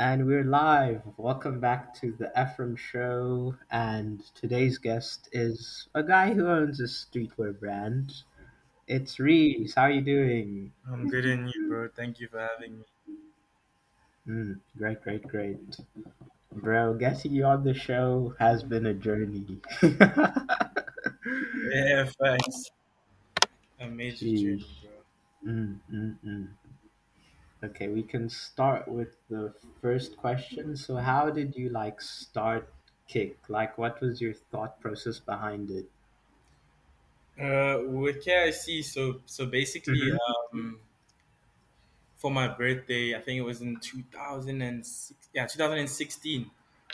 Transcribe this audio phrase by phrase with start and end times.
[0.00, 1.02] And we're live.
[1.18, 3.54] Welcome back to the Ephraim Show.
[3.70, 8.10] And today's guest is a guy who owns a streetwear brand.
[8.88, 9.74] It's Reese.
[9.74, 10.72] How are you doing?
[10.90, 11.90] I'm good in you, bro.
[11.94, 12.84] Thank you for having me.
[14.26, 15.58] Mm, great, great, great.
[16.50, 19.58] Bro, getting you on the show has been a journey.
[21.72, 22.70] Yeah, thanks.
[23.78, 24.40] A major Jeez.
[24.40, 25.52] journey, bro.
[25.52, 26.48] Mm, mm, mm.
[27.62, 30.76] Okay, we can start with the first question.
[30.76, 32.74] So, how did you like start
[33.06, 33.48] Kick?
[33.48, 35.90] Like, what was your thought process behind it?
[37.38, 40.20] Uh, with KIC, so so basically, Mhm.
[40.52, 40.80] um,
[42.16, 46.50] for my birthday, I think it was in 2006, yeah, 2016.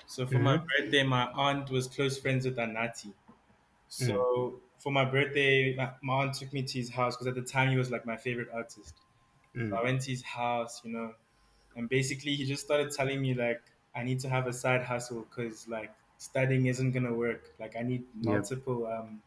[0.07, 0.71] So for my Mhm.
[0.79, 3.13] birthday, my aunt was close friends with Anati.
[4.01, 7.37] Mm, So for my birthday, my, my aunt took me to his house because at
[7.37, 9.01] the time he was like my favorite artist.
[9.65, 11.15] So mm, I went to his house, you know,
[11.77, 13.63] and basically he just started telling me like
[13.95, 17.55] I need to have a side hustle because like studying isn't gonna work.
[17.59, 18.47] Like I need yep.
[18.55, 19.23] multiple um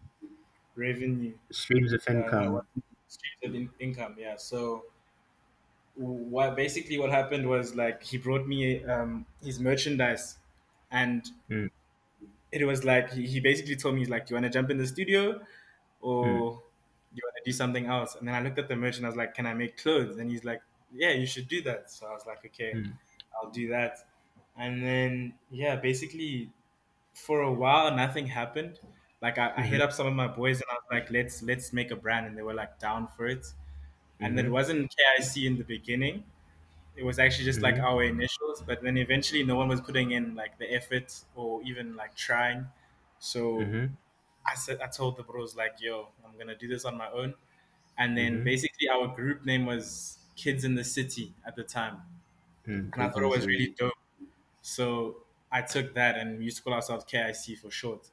[0.75, 2.51] revenue Streams of uh, income.
[2.51, 2.65] what
[3.07, 4.15] streams of in- income.
[4.19, 4.37] Yeah.
[4.37, 4.85] So
[5.95, 10.37] what basically what happened was like he brought me um his merchandise,
[10.91, 11.69] and Mm,
[12.51, 14.69] it was like he, he basically told me he's like, "Do you want to jump
[14.69, 15.41] in the studio
[16.21, 16.68] mm, or do you want to
[17.49, 19.45] do something else?" And then I looked at the merch and I was like, "Can
[19.45, 20.61] I make clothes?" And he's like,
[20.91, 22.97] "Yeah, you should do that." So I was like, "Okay." mm,
[23.35, 23.97] I'll do that.
[24.57, 26.51] And then yeah, basically
[27.13, 28.79] for a while nothing happened.
[29.21, 31.41] Like I, I hit mhm, up some of my boys and I was like, let's
[31.43, 33.45] let's make a brand and they were like down for it.
[34.21, 36.25] And it mhm, wasn't KIC in the beginning.
[36.95, 40.11] It was actually just like mhm, our initials, but then eventually no one was putting
[40.11, 42.67] in like the effort or even like trying.
[43.19, 43.97] So mhm,
[44.51, 47.35] I said I told the bros like, yo, I'm gonna do this on my own.
[47.97, 52.01] And then mhm, basically our group name was Kids in the City at the time.
[52.67, 52.93] mm.
[52.93, 53.93] And I thought it was really dope.
[54.61, 58.11] So I took that and we used to call ourselves KIC for short.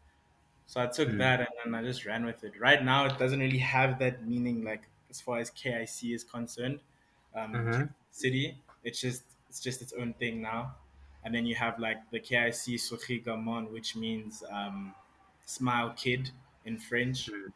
[0.67, 2.59] So I took Mm, that and then I just ran with it.
[2.61, 6.81] Right now, it doesn't really have that meaning, like as far as KIC is concerned.
[7.35, 7.87] Um, uh-huh.
[8.11, 10.77] city, it's just it's just its own thing now.
[11.25, 14.95] And then you have like the KIC Sochigamon, which means um,
[15.47, 16.33] smile kid
[16.67, 17.33] in French.
[17.33, 17.53] Mm,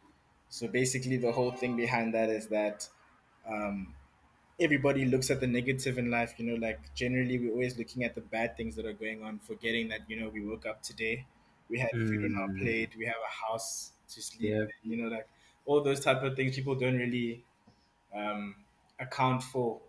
[0.48, 2.88] So basically, the whole thing behind that is that
[3.46, 3.94] um,
[4.60, 6.34] everybody looks at the negative in life.
[6.38, 9.38] You know, like generally we're always looking at the bad things that are going on,
[9.40, 11.26] forgetting that you know we woke up today,
[11.68, 14.64] we had food on our mm, plate, we have a house to sleep yeah.
[14.82, 15.28] You know, like
[15.66, 17.44] all those type of things people don't really
[18.14, 18.56] um,
[18.98, 19.80] account for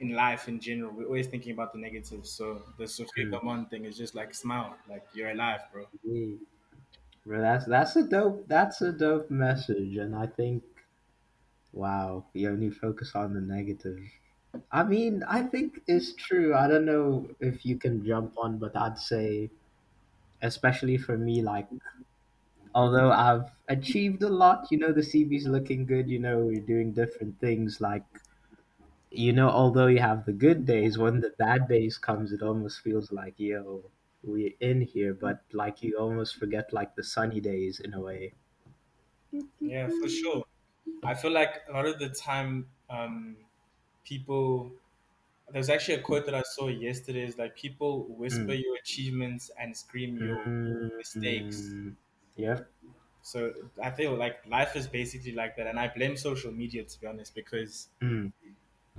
[0.00, 0.92] in life in general.
[0.92, 2.26] We're always thinking about the negative.
[2.26, 3.38] So the Sophie Mm,
[3.70, 5.86] thing is just like smile, like you're alive, bro.
[6.02, 6.36] yeah.
[7.26, 10.64] Bro, that's that's a dope that's a dope message, and I think
[11.72, 13.98] wow, you only focus on the negative.
[14.70, 16.54] I mean, I think it's true.
[16.54, 19.50] I don't know if you can jump on, but I'd say,
[20.42, 21.68] especially for me, like,
[22.74, 26.92] although I've achieved a lot, you know, the CV's looking good, you know, we're doing
[26.92, 27.80] different things.
[27.80, 28.04] Like,
[29.10, 32.80] you know, although you have the good days, when the bad days comes, it almost
[32.80, 33.90] feels like, yo,
[34.26, 38.34] we're in here, but like you almost forget like the sunny days in a way.
[39.60, 40.44] Yeah, for sure.
[41.04, 43.38] I feel like a lot of the time, um,
[44.04, 44.72] people
[45.52, 48.54] There's actually a quote that I saw yesterday is like people whisper Mm.
[48.54, 50.54] your achievements and scream your
[50.98, 51.76] mistakes.
[51.76, 51.96] Mm.
[52.36, 52.64] Yeah.
[53.22, 53.52] So
[53.82, 55.66] I feel like life is basically like that.
[55.66, 58.32] And I blame social media to be honest, because Mm.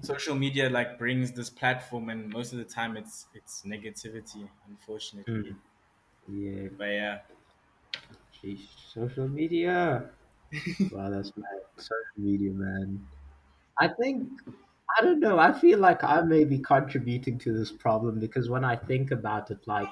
[0.02, 5.56] Social media like brings this platform and most of the time it's it's negativity, unfortunately.
[6.30, 6.64] Mm.
[6.64, 6.70] Yeah.
[6.78, 7.20] But yeah.
[8.34, 8.68] Sheesh.
[8.94, 10.10] Social media.
[10.92, 11.62] Wow, that's mad.
[11.78, 13.06] Social media, man.
[13.80, 14.30] I think
[14.98, 15.40] I don't know.
[15.40, 19.52] I feel like I may be contributing to this problem because when I think about
[19.52, 19.90] it, like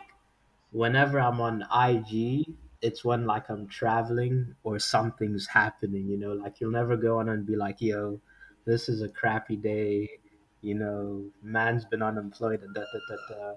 [0.72, 2.48] whenever I'm on IG,
[2.82, 6.08] it's when like I'm traveling or something's happening.
[6.08, 8.22] You know, like you'll never go on and be like, "Yo,
[8.66, 10.20] this is a crappy day."
[10.62, 13.56] You know, man's been unemployed and da da da da.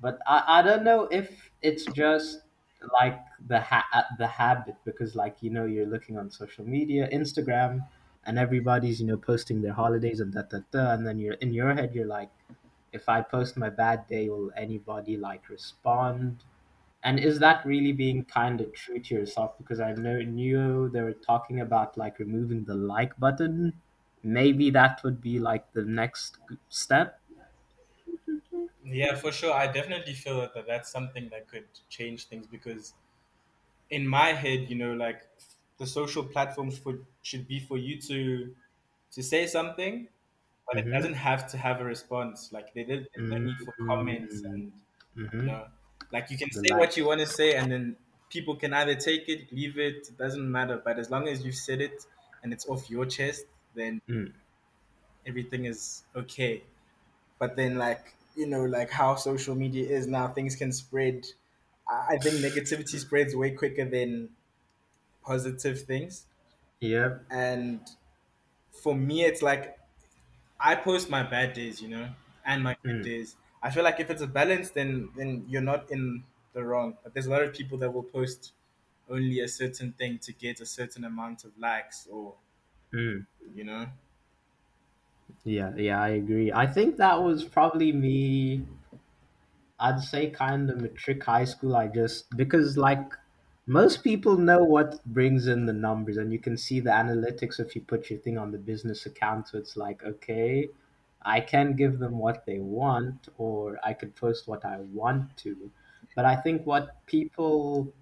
[0.00, 2.42] But I, I don't know if it's just
[3.00, 7.08] like the ha- uh, the habit because like you know you're looking on social media,
[7.12, 7.86] Instagram,
[8.24, 11.52] and everybody's you know posting their holidays and da da da, and then you're in
[11.54, 12.30] your head you're like,
[12.92, 16.44] if I post my bad day, will anybody like respond?
[17.04, 19.58] And is that really being kind of true to yourself?
[19.58, 23.80] Because I know knew they were talking about like removing the like button.
[24.22, 26.38] Maybe that would be like the next
[26.68, 27.20] step.
[28.84, 29.52] Yeah, for sure.
[29.52, 32.94] I definitely feel that, that that's something that could change things because
[33.90, 35.22] in my head, you know, like
[35.78, 38.56] the social platforms for should be for you to
[39.12, 40.08] to say something
[40.66, 40.96] but it Mm-hmm.
[40.96, 42.52] doesn't have to have a response.
[42.52, 44.54] Like they did, no need for comments Mm-hmm.
[44.54, 44.72] and
[45.38, 45.48] you Mm-hmm.
[45.48, 45.68] know,
[46.12, 47.96] like you can The say what you want to say, and then
[48.30, 50.08] people can either take it, leave it.
[50.08, 50.80] It doesn't matter.
[50.84, 52.06] But as long as you've said it
[52.42, 54.32] and it's off your chest, then Mm.
[55.26, 56.64] everything is okay.
[57.38, 61.26] But then, like you know, like how social media is now, things can spread.
[61.88, 64.30] I think negativity spreads way quicker than
[65.22, 66.26] positive things.
[66.80, 67.20] Yeah.
[67.30, 67.88] And
[68.72, 69.78] for me, it's like
[70.60, 72.14] I post my bad days, you know,
[72.44, 73.02] and my good Mm.
[73.02, 73.36] days.
[73.62, 76.98] I feel like if it's a balance, then then you're not in the wrong.
[77.04, 78.54] But there's a lot of people that will post
[79.08, 82.36] only a certain thing to get a certain amount of likes, or
[82.94, 83.26] Mm.
[83.54, 83.86] you know.
[85.44, 86.52] Yeah, yeah, I agree.
[86.52, 88.66] I think that was probably me
[89.78, 91.76] I'd say kind of matric high school.
[91.76, 93.12] I just because like
[93.66, 97.74] most people know what brings in the numbers, and you can see the analytics if
[97.74, 99.48] you put your thing on the business account.
[99.48, 100.70] So it's like, okay,
[101.22, 105.70] I can give them what they want, or I could post what I want to.
[106.14, 107.92] But I think what people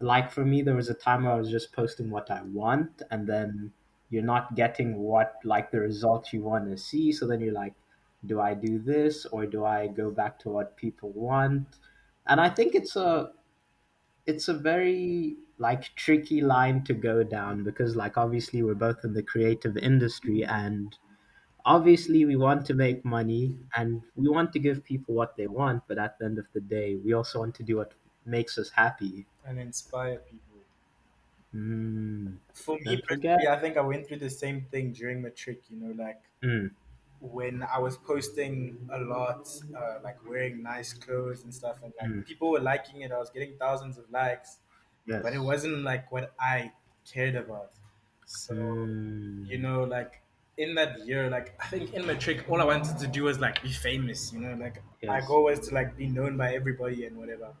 [0.00, 3.02] like for me, there was a time where I was just posting what I want,
[3.10, 3.72] and then
[4.10, 7.12] you're not getting what like the results you want to see.
[7.12, 7.74] So then you're like,
[8.26, 11.78] do I do this or do I go back to what people want?
[12.26, 13.32] And I think it's a
[14.26, 19.12] it's a very like tricky line to go down because like obviously we're both in
[19.14, 20.96] the creative industry and
[21.64, 25.82] obviously we want to make money and we want to give people what they want
[25.88, 27.94] but at the end of the day we also want to do what
[28.26, 30.47] makes us happy and inspire people.
[31.54, 35.70] Mm, For me personally, I think I went through the same thing during matric.
[35.70, 36.70] You know, like mm,
[37.20, 42.10] when I was posting a lot, uh, like wearing nice clothes and stuff, and like
[42.10, 43.12] mm, people were liking it.
[43.12, 44.60] I was getting thousands of likes,
[45.22, 46.72] but it wasn't like what I
[47.04, 47.72] cared about.
[48.26, 48.90] So,
[49.48, 50.22] you mm, know, like
[50.56, 53.62] in that year, like I think in matric, all I wanted to do was like
[53.62, 54.32] be famous.
[54.32, 57.54] You know, like my goal was to like be known by everybody and whatever.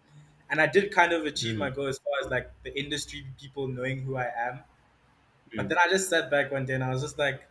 [0.50, 3.26] And I did kind of achieve my mm, goal as far as like the industry
[3.40, 4.64] people knowing who I am.
[5.56, 7.48] But mm, then I just sat back one day and I was just like,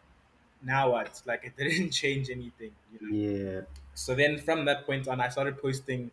[0.62, 1.22] now what?
[1.26, 3.08] Like it didn't change anything, you know.
[3.10, 3.62] yeah
[3.94, 6.12] So then from that point on, I started posting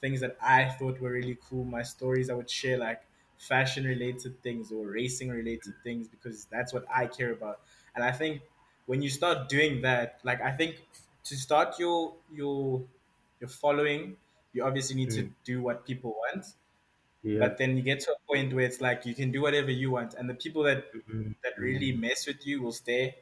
[0.00, 1.64] things that I thought were really cool.
[1.64, 3.02] My stories, I would share like
[3.38, 7.60] fashion related things or racing related things because that's what I care about.
[7.94, 8.42] And I think
[8.86, 10.82] when you start doing that, like I think
[11.24, 12.84] to start your your
[13.40, 14.16] your following,
[14.56, 16.46] you obviously need to mm, do what people want.
[17.22, 19.70] yeah But then you get to a point where it's like you can do whatever
[19.70, 23.16] you want, and the people that mm, that really mm, mess with you will stay,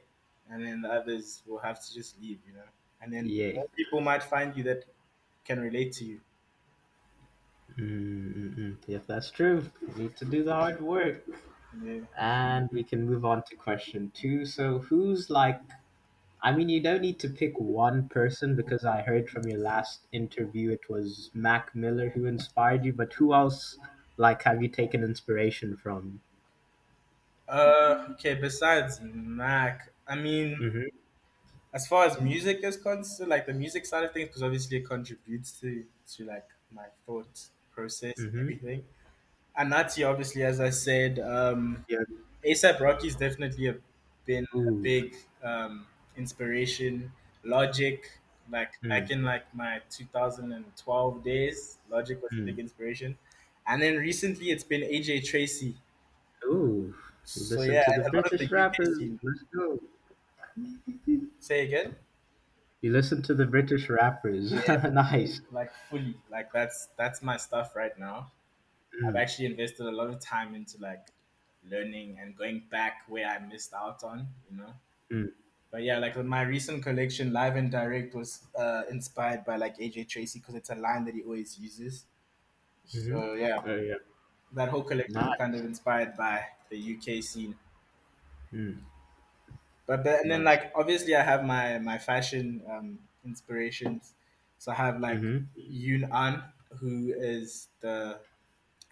[0.48, 2.68] and then the others will have to just leave, you know.
[3.00, 4.84] And then yeah more people might find you that
[5.44, 6.20] can relate to you.
[7.78, 8.78] Mm-mm-mm.
[8.88, 11.24] If that's true, we need to do the hard work.
[11.72, 12.06] Yeah.
[12.16, 14.46] And we can move on to question two.
[14.46, 15.60] So, who's like,
[16.44, 20.06] I mean, you don't need to pick one person because I heard from your last
[20.12, 23.78] interview it was Mac Miller who inspired you, but who else,
[24.16, 26.22] like, have you taken inspiration from?
[27.48, 28.34] Uh, okay.
[28.34, 30.88] Besides Mac, I mean, Mm-hmm.
[31.72, 34.86] as far as music is concerned, like the music side of things, because obviously it
[34.86, 38.58] contributes to to like my thought process and Mm-hmm.
[38.58, 38.84] everything.
[39.56, 42.04] And Nati, obviously, as I said, um, Yeah.
[42.44, 43.76] ASAP Rocky's definitely a,
[44.26, 47.12] been a big um, inspiration.
[47.44, 48.10] Logic,
[48.50, 49.10] like back Mm.
[49.10, 52.58] in like my 2012 days, Logic was a big Mm.
[52.58, 53.18] inspiration.
[53.66, 55.76] And then recently, it's been AJ Tracey.
[56.44, 56.94] Ooh.
[57.24, 58.98] So yeah, to the of the British rappers.
[59.22, 59.80] Let's go.
[61.38, 61.96] Say again?
[62.82, 64.52] You listen to the British rappers.
[64.52, 65.40] Yeah, nice.
[65.50, 66.16] like fully.
[66.30, 68.32] Like that's that's my stuff right now.
[69.06, 69.16] I've Mm.
[69.16, 71.08] actually invested a lot of time into like
[71.64, 74.74] learning and going back where I missed out on, you know.
[75.10, 75.32] Mm.
[75.74, 80.08] But yeah, like my recent collection, Live and Direct, was uh, inspired by like AJ
[80.08, 82.06] Tracey because it's a line that he always uses.
[82.94, 83.12] Mm-hmm.
[83.12, 83.94] So yeah, Oh, yeah.
[84.52, 87.56] that whole collection is kind of inspired by the UK scene.
[88.52, 88.78] Mm.
[89.86, 94.14] But the, and then like obviously I have my my fashion um, inspirations.
[94.58, 95.60] So I have like Mm-hmm.
[95.60, 96.42] Yoon Ahn,
[96.78, 98.20] who is the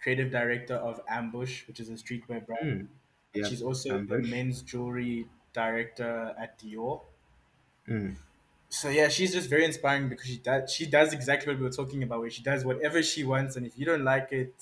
[0.01, 2.81] creative director of Ambush, which is a streetwear brand.
[2.81, 2.87] Mm.
[3.35, 3.47] Yep.
[3.49, 7.03] she's also the men's jewelry director at Dior.
[7.87, 8.17] Mm.
[8.69, 11.71] So yeah, she's just very inspiring because she does she does exactly what we were
[11.71, 14.55] talking about, where she does whatever she wants, and if you don't like it,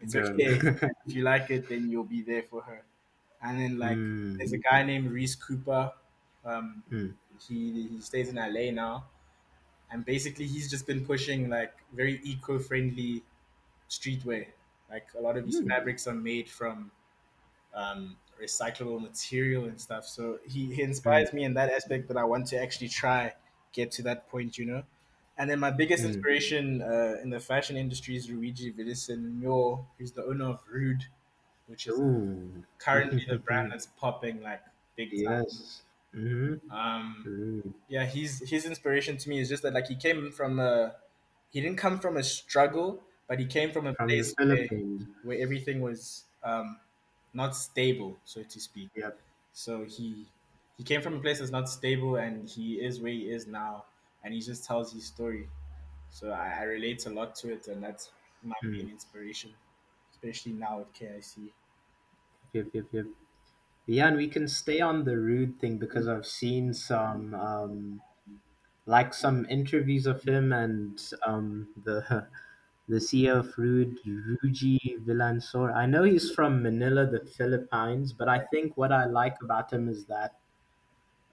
[0.00, 0.16] it's Don't.
[0.16, 0.62] okay.
[1.06, 2.84] If you like it, then you'll be there for her.
[3.42, 4.02] And then like
[4.38, 4.62] there's a mm.
[4.70, 5.92] guy named Reese Cooper.
[6.44, 7.14] Um, Mm.
[7.48, 9.08] he he stays in LA now,
[9.90, 13.24] and basically he's just been pushing like very eco-friendly
[13.90, 14.48] streetwear.
[14.90, 15.68] Like a lot of these Mm.
[15.68, 16.92] fabrics are made from
[17.74, 20.06] um, recyclable material and stuff.
[20.06, 23.34] So he, he Mm, inspires me in that aspect that I want to actually try
[23.72, 24.84] get to that point, you know.
[25.38, 26.04] And then my biggest mm.
[26.04, 31.04] inspiration uh, in the fashion industry is Rhuigi Villaseñor, who's the owner of Rhude,
[31.66, 32.64] which is Ooh.
[32.78, 34.62] currently the brand that's popping like
[34.96, 35.44] big time.
[35.44, 35.82] yes.
[36.14, 36.70] Mm-hmm.
[36.74, 37.74] Um, Rhude.
[37.88, 40.96] yeah, he's his inspiration to me is just that like he came from a
[41.50, 44.68] he didn't come from a struggle, but he came from a From place where
[45.22, 46.78] where everything was um,
[47.34, 48.90] not stable, so to speak.
[48.94, 49.20] Yep.
[49.52, 50.26] So he
[50.76, 53.86] he came from a place that's not stable, and he is where he is now,
[54.22, 55.48] and he just tells his story.
[56.10, 58.08] So I, I relate a lot to it, and that
[58.42, 58.80] might Mm.
[58.80, 59.54] an inspiration,
[60.12, 61.54] especially now with KIC.
[62.52, 63.06] Yep, yep, yep.
[63.86, 68.02] Yeah, and we can stay on the Rhude thing because I've seen some um
[68.86, 72.28] like some interviews of him and um the
[72.92, 75.74] the CEO of Rhude, Rhuigi Villaseñor.
[75.74, 79.88] I know he's from Manila, the Philippines, but I think what I like about him
[79.88, 80.38] is that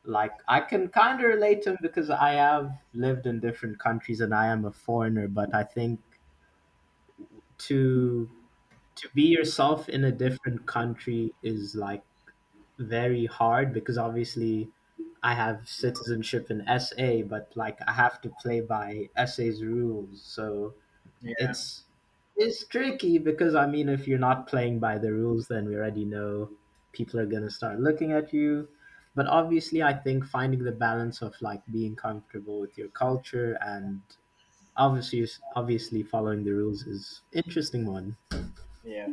[0.04, 4.22] like I can kind of relate to him because I have lived in different countries
[4.22, 6.00] and I am a foreigner, but I think
[7.58, 8.30] to
[8.96, 12.04] to be yourself in a different country is like
[12.80, 14.72] very hard because obviously
[15.24, 20.22] I have citizenship in SA, but like I have to play by SA's rules.
[20.24, 20.76] So
[21.22, 21.86] Yeah, it's
[22.36, 26.06] it's tricky because I mean if you're not playing by the rules then we already
[26.06, 26.52] know
[26.92, 28.70] people are gonna start looking at you.
[29.16, 34.02] But obviously I think finding the balance of like being comfortable with your culture and
[34.78, 38.18] obviously obviously following the rules is interesting one.
[38.84, 39.08] yeah,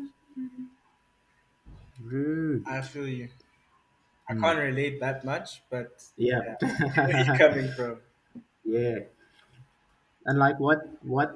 [2.01, 2.67] Rhude.
[2.67, 3.31] I feel you.
[4.29, 4.47] I Hmm.
[4.47, 6.41] can't relate that much, but Yeah.
[6.41, 6.57] yeah,
[7.01, 8.03] where you coming from?
[8.65, 8.99] yeah.
[10.27, 11.31] And like what what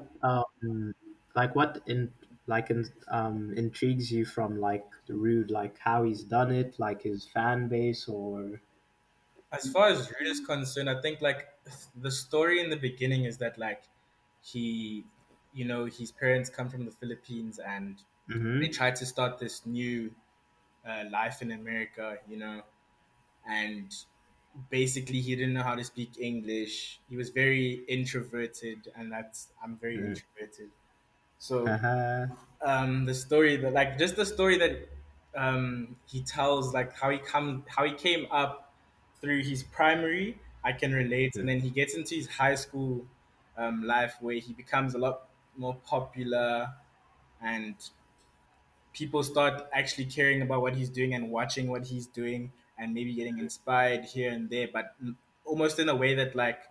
[1.35, 2.11] like what in
[2.47, 7.03] like in, um intrigues you from like the Rhude, like how he's done it, like
[7.03, 8.61] his fan base or?
[9.53, 11.49] As far as Rhude is concerned, I think like
[12.01, 13.83] the story in the beginning is that like
[14.43, 15.05] he,
[15.53, 17.97] you know, his parents come from the Philippines and
[18.29, 18.71] they mm-hmm.
[18.73, 20.13] tried to start this new
[20.89, 22.63] uh, life in America, you know,
[23.49, 23.93] and
[24.71, 27.01] basically he didn't know how to speak English.
[27.09, 30.01] He was very introverted, and that's I'm very Mm.
[30.05, 30.71] introverted.
[31.39, 32.27] So Haha.
[32.65, 34.89] um, the story that like just the story that
[35.37, 38.75] um, he tells, like how he come how he came up
[39.21, 43.07] through his primary, I can relate, and then he gets into his high school
[43.57, 46.75] um, life where he becomes a lot more popular
[47.41, 47.77] and
[48.93, 53.15] people start actually caring about what he's doing and watching what he's doing and maybe
[53.15, 54.97] getting inspired here and there but
[55.45, 56.63] almost in a way that like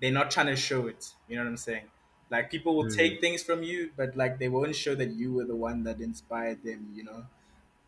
[0.00, 1.90] they're not trying to show it you know what i'm saying
[2.30, 2.96] like people will Mm.
[3.00, 6.00] take things from you but like they won't show that you were the one that
[6.00, 7.26] inspired them you know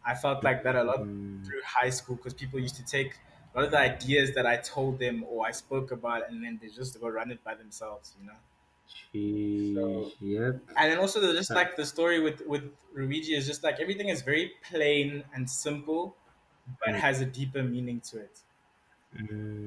[0.05, 1.45] i felt like that a lot Mm.
[1.45, 3.19] through high school because people used to take
[3.55, 6.59] a lot of the ideas that i told them or i spoke about and then
[6.63, 8.37] they just go run it by themselves you know
[9.57, 10.61] so Yep.
[10.77, 14.23] and then also just like the story with with Rhuigi is just like everything is
[14.23, 16.17] very plain and simple,
[16.81, 18.43] but has a deeper meaning to it.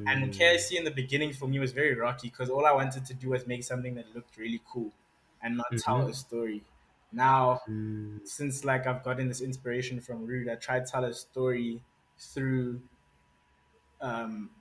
[0.05, 0.33] And Mm.
[0.33, 3.29] KIC in the beginning for me was very rocky because all I wanted to do
[3.29, 4.93] was make something that looked really cool
[5.41, 6.07] and not tell Mm-hmm.
[6.07, 6.63] a story.
[7.11, 8.17] Now, Mm.
[8.23, 11.83] since like I've gotten this inspiration from Rhude, I try to tell a story
[12.17, 12.83] through
[14.01, 14.51] um,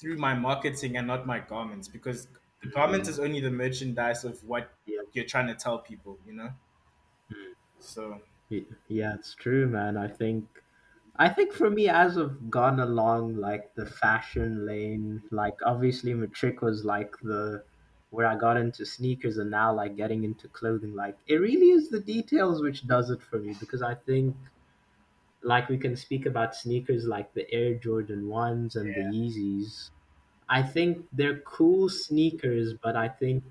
[0.00, 2.28] through my marketing and not my garments because
[2.62, 3.08] the garment Mm.
[3.08, 5.08] is only the merchandise of what Yep.
[5.12, 6.50] you're trying to tell people, you know.
[7.32, 7.54] Mm.
[7.78, 8.20] So
[8.88, 9.96] Yeah, it's true, man.
[9.96, 10.62] I think
[11.18, 16.62] I think for me, as I've gone along like the fashion lane, like obviously Matric
[16.62, 17.64] was like the
[18.10, 21.90] where I got into sneakers and now like getting into clothing, like it really is
[21.90, 24.34] the details which does it for me because I think
[25.42, 29.90] like we can speak about sneakers like the Air Jordan ones and the Yeezys.
[30.48, 33.44] I think they're cool sneakers, but I think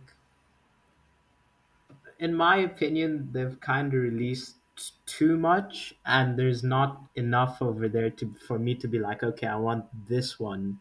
[2.19, 4.57] in my opinion, they've kind of released
[5.05, 9.47] too much, and there's not enough over there to for me to be like, okay,
[9.47, 10.79] I want this one.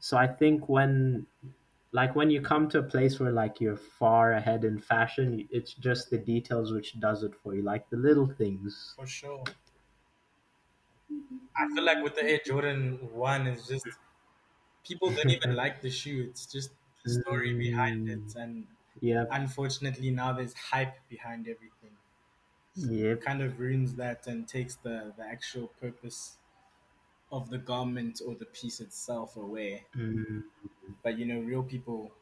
[0.00, 1.26] So I think when
[1.92, 5.74] like when you come to a place where like you're far ahead in fashion, it's
[5.74, 8.96] just the details which does it for you, like the little things.
[8.96, 9.54] for sure.
[11.56, 13.88] I feel like with the Air Jordan one, it's just
[14.84, 16.26] people don't even like the shoe.
[16.30, 16.72] It's just
[17.04, 18.68] the story behind Mm, it, and
[19.00, 21.95] yeah unfortunately now there's hype behind everything.
[22.76, 23.20] It yep.
[23.20, 26.38] kind of ruins that and takes the the actual purpose
[27.32, 29.86] of the garment or the piece itself away.
[29.96, 30.42] Mm,
[31.02, 32.12] But you know, real people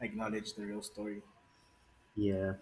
[0.00, 1.22] acknowledge the real story.
[2.16, 2.54] yeah.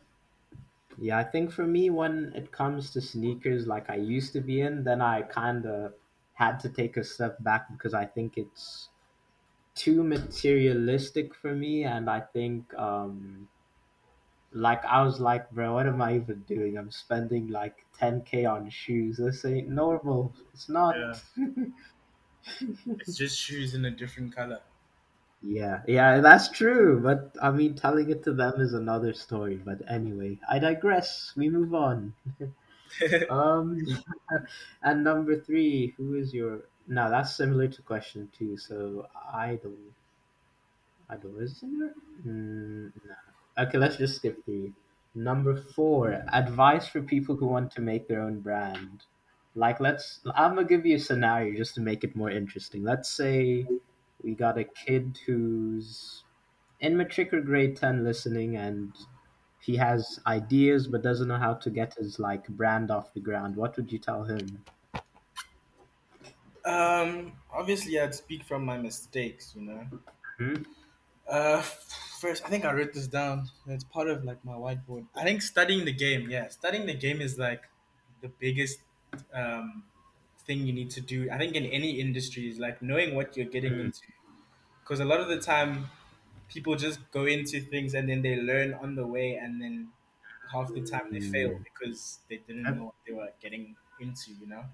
[0.99, 4.61] Yeah, I think for me, when it comes to sneakers, like I used to be
[4.61, 5.95] in, then I kind of
[6.35, 8.89] had to take a step back because I think it's
[9.75, 13.49] too materialistic for me, and I think um
[14.52, 16.76] like I was like, bro, what am I even doing?
[16.78, 19.16] I'm spending like 10k on shoes.
[19.19, 20.35] This ain't normal.
[20.54, 21.23] It's Yeah, not.
[23.00, 24.61] it's just shoes in a different color.
[25.42, 27.00] Yeah, yeah, that's true.
[27.02, 29.57] But I mean, telling it to them is another story.
[29.57, 31.33] But anyway, I digress.
[31.37, 32.14] We move on.
[33.28, 33.87] Um,
[34.83, 36.64] and number three, who is your?
[36.87, 38.57] Now that's similar to question two.
[38.59, 39.76] So idol,
[41.11, 41.92] idol is similar.
[42.26, 43.14] Mm, no.
[43.61, 44.75] Okay, let's just skip three.
[45.14, 49.05] Number four, advice for people who want to make their own brand.
[49.55, 50.21] Like, let's.
[50.35, 52.83] I'm gonna give you a scenario just to make it more interesting.
[52.85, 53.69] Let's say
[54.23, 56.25] we got a kid who's
[56.81, 58.97] in matric or grade 10 listening and
[59.61, 63.57] he has ideas but doesn't know how to get his like brand off the ground
[63.57, 64.64] what would you tell him
[66.64, 69.55] um, obviously, I'd speak from my mistakes.
[69.55, 69.87] You know,
[70.38, 70.62] hmm
[71.26, 71.62] Uh,
[72.21, 73.49] first, I think I wrote this down.
[73.67, 75.07] It's part of like my whiteboard.
[75.15, 77.62] I think studying the game, yeah, studying the game is like
[78.21, 78.81] the biggest
[79.33, 79.85] um,
[80.47, 81.31] thing you need to do.
[81.31, 84.07] I think in any industry is like knowing what you're getting mm into.
[84.83, 85.87] Because a lot of the time,
[86.49, 89.93] people just go into things and then they learn on the way, and then
[90.53, 94.33] half the time they fail mm because they didn't know what they were getting into.
[94.41, 94.65] You know.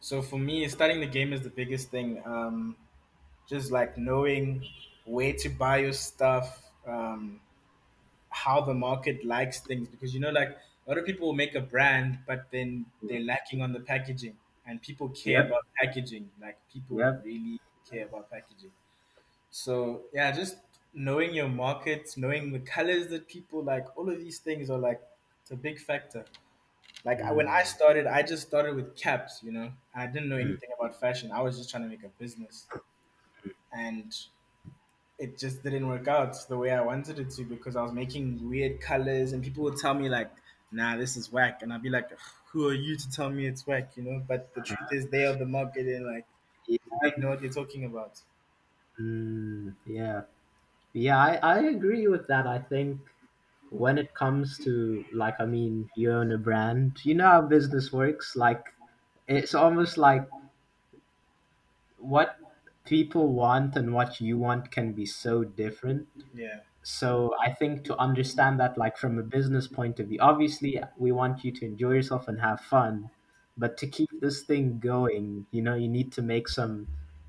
[0.00, 2.22] So for me, studying the game is the biggest thing.
[2.24, 2.76] Um,
[3.48, 4.64] just like knowing
[5.04, 7.40] where to buy your stuff, um,
[8.30, 11.54] how the market likes things, because you know, like a lot of people will make
[11.54, 15.46] a brand, but then they're lacking on the packaging, and people care Yep.
[15.46, 16.30] about packaging.
[16.40, 17.24] Like people Yep.
[17.24, 18.72] really care about packaging.
[19.50, 20.56] So yeah, just
[20.92, 25.02] knowing your market, knowing the colors that people like, all of these things are like
[25.42, 26.26] it's a big factor.
[27.04, 29.72] Like I, when I mm started, I just started with caps, you know.
[29.94, 31.32] I didn't know mm anything about fashion.
[31.32, 32.68] I was just trying to make a business,
[33.72, 34.14] and
[35.18, 38.48] it just didn't work out the way I wanted it to because I was making
[38.48, 40.32] weird colors and people would tell me like,
[40.72, 41.62] nah, this is whack.
[41.62, 42.10] And I'd be like,
[42.52, 44.24] who are you to tell me it's whack, you know?
[44.26, 46.26] But the truth is they are the market and like
[47.02, 48.22] they know what you're talking about.
[48.98, 50.22] mm Yeah.
[50.94, 52.46] Yeah, I, I agree with that.
[52.46, 53.00] I think
[53.70, 57.92] when it comes to like I mean you own a brand, you know how business
[57.92, 58.36] works.
[58.36, 58.64] Like
[59.28, 60.28] it's almost like
[61.98, 62.36] what
[62.84, 66.06] people want and what you want can be so different.
[66.34, 66.60] Yeah.
[66.82, 71.12] So I think to understand that, like from a business point of view, obviously we
[71.12, 73.10] want you to enjoy yourself and have fun,
[73.56, 76.88] but to keep this thing going, you know, you need to make some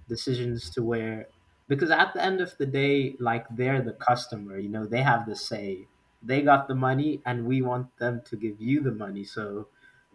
[0.09, 1.27] decisions to where,
[1.67, 5.25] because at the end of the day, like they're the customer, you know, they have
[5.25, 5.87] the say.
[6.21, 9.23] They got the money, and we want them to give you the money.
[9.23, 9.67] So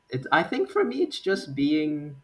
[0.08, 0.26] it's.
[0.32, 2.16] I think for me, it's just being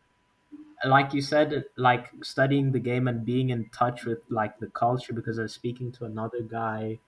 [0.84, 5.12] like you said, like studying the game and being in touch with like the culture.
[5.12, 7.00] Because I was speaking to another guy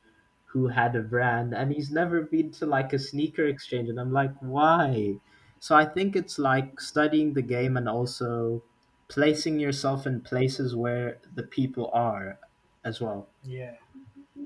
[0.46, 4.12] who had a brand and he's never been to like a sneaker exchange and I'm
[4.12, 5.20] like why
[5.60, 8.64] so I think it's like studying the game and also
[9.08, 12.38] placing yourself in places where the people are
[12.84, 13.76] as well Yeah,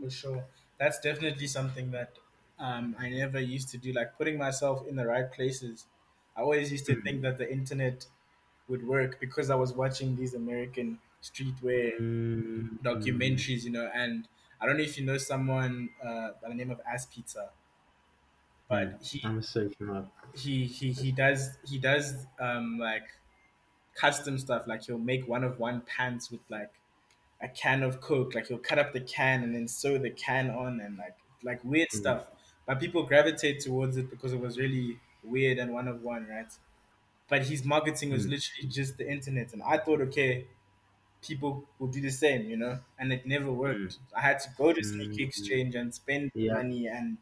[0.01, 0.47] for sure.
[0.79, 2.19] That's definitely something that
[2.59, 5.87] um, I never used to do, like putting myself in the right places.
[6.37, 8.07] I always used to think that the internet
[8.69, 12.77] would work because I was watching these American streetwear mm-hmm.
[12.85, 14.29] documentaries, you know, and
[14.61, 17.51] I don't know if you know someone uh, by the name of Ass Pizza,
[18.69, 23.05] but he I'm searching up he he he does he does um like
[23.95, 24.67] custom stuff.
[24.67, 26.73] Like he'll make one of one pants with like
[27.41, 28.35] a can of Coke.
[28.35, 31.63] Like he'll cut up the can and then sew the can on and like like
[31.65, 32.27] weird mm stuff.
[32.67, 36.47] But people gravitate towards it because it was really weird and one of one, right?
[37.33, 40.49] But his marketing was mm literally just the internet, and I thought, okay,
[41.23, 43.99] people will do the same, you know, and it never worked.
[44.17, 47.19] I had to go to Sneak mm Exchange and spend yeah money and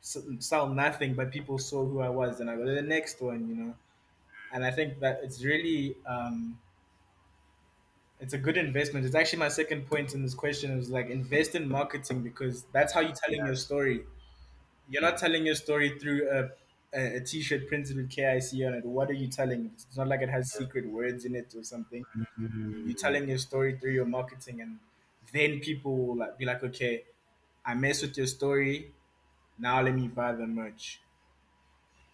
[0.00, 3.48] sell nothing, but people saw who I was, and I go to the next one,
[3.48, 3.76] you know.
[4.52, 6.60] And I think that it's really um,
[8.20, 9.04] it's a good investment.
[9.04, 12.92] It's actually my second point in this question is like invest in marketing because that's
[12.92, 14.04] how you're telling your story.
[14.88, 16.50] You're not telling your story through a
[16.94, 18.84] a, a t-shirt printed with KIC on it.
[18.84, 19.70] What are you telling?
[19.74, 22.06] It's not like it has secret words in it or something.
[22.84, 24.78] You're telling your story through your marketing and
[25.32, 27.04] then people will like be like okay
[27.64, 28.92] i mess with your story.
[29.58, 31.02] Now let me buy the merch.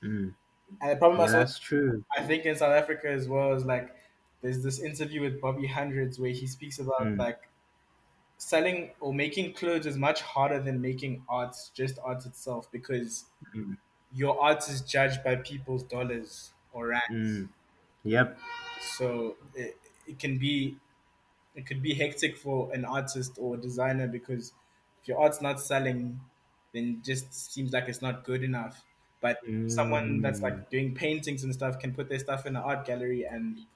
[0.02, 0.34] Mm.
[0.80, 2.04] And the problem yeah also that's true.
[2.16, 3.96] I think in south africa as well is like
[4.42, 7.18] there's this interview with bobby hundreds where he speaks about mm.
[7.18, 7.48] like
[8.38, 13.76] selling or making clothes is much harder than making art, just art itself, because Mm,
[14.12, 17.08] your art is judged by people's dollars or rands.
[17.10, 17.48] mm,
[18.04, 18.38] yep.
[18.80, 20.78] So it, it can be
[21.54, 24.52] it could be hectic for an artist or a designer because
[25.02, 26.20] if your art's not selling,
[26.72, 28.84] then just seems like it's not good enough.
[29.20, 32.62] But someone that's Mm, like doing paintings and stuff can put their stuff in an
[32.62, 33.66] art gallery and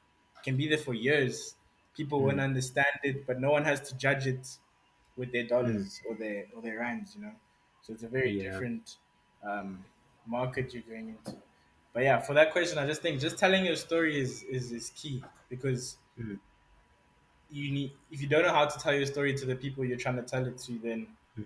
[0.45, 1.57] can be there for years.
[1.95, 4.59] People won't mm, understand it, but no one has to judge it
[5.17, 7.35] with their mm, dollars or their or their rands, you know.
[7.83, 8.39] So it's a very yeah.
[8.39, 8.99] different
[9.43, 9.85] um,
[10.27, 11.43] market you're going into.
[11.93, 14.91] But yeah, for that question, I just think just telling your story is is, is
[14.91, 16.41] key because Mm,
[17.51, 19.99] you need if you don't know how to tell your story to the people you're
[19.99, 21.45] trying to tell it to, then mm,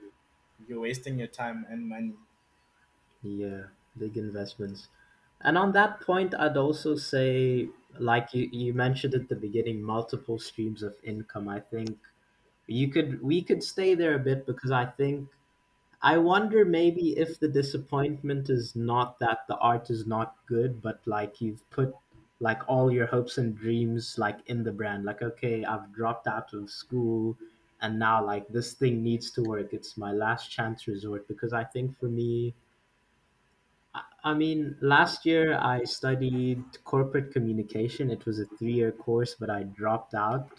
[0.66, 2.14] you're wasting your time and money.
[3.22, 3.64] yeah.
[3.98, 4.88] Big investments.
[5.40, 10.38] And on that point, I'd also say, like you, you mentioned at the beginning, multiple
[10.38, 11.48] streams of income.
[11.48, 11.98] I think
[12.66, 15.30] you could we could stay there a bit because I think
[16.02, 21.06] I wonder maybe if the disappointment is not that the art is not good, but
[21.06, 21.94] like you've put
[22.40, 25.04] like all your hopes and dreams like in the brand.
[25.04, 27.36] Like, okay, I've dropped out of school
[27.80, 29.72] and now like this thing needs to work.
[29.74, 32.54] It's my last chance resort because I think for me
[34.24, 38.10] I mean, last year I studied corporate communication.
[38.10, 40.50] It was a three year course, but I dropped out.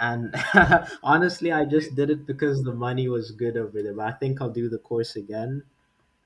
[0.00, 0.34] And
[1.02, 3.94] honestly, I just did it because the money was good over there.
[3.94, 5.62] But I think I'll do the course again.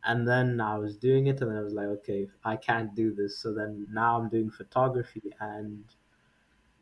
[0.05, 3.15] And then I was doing it, and then I was like, okay, I can't do
[3.15, 3.39] this.
[3.39, 5.23] So then now I'm doing photography.
[5.41, 5.85] And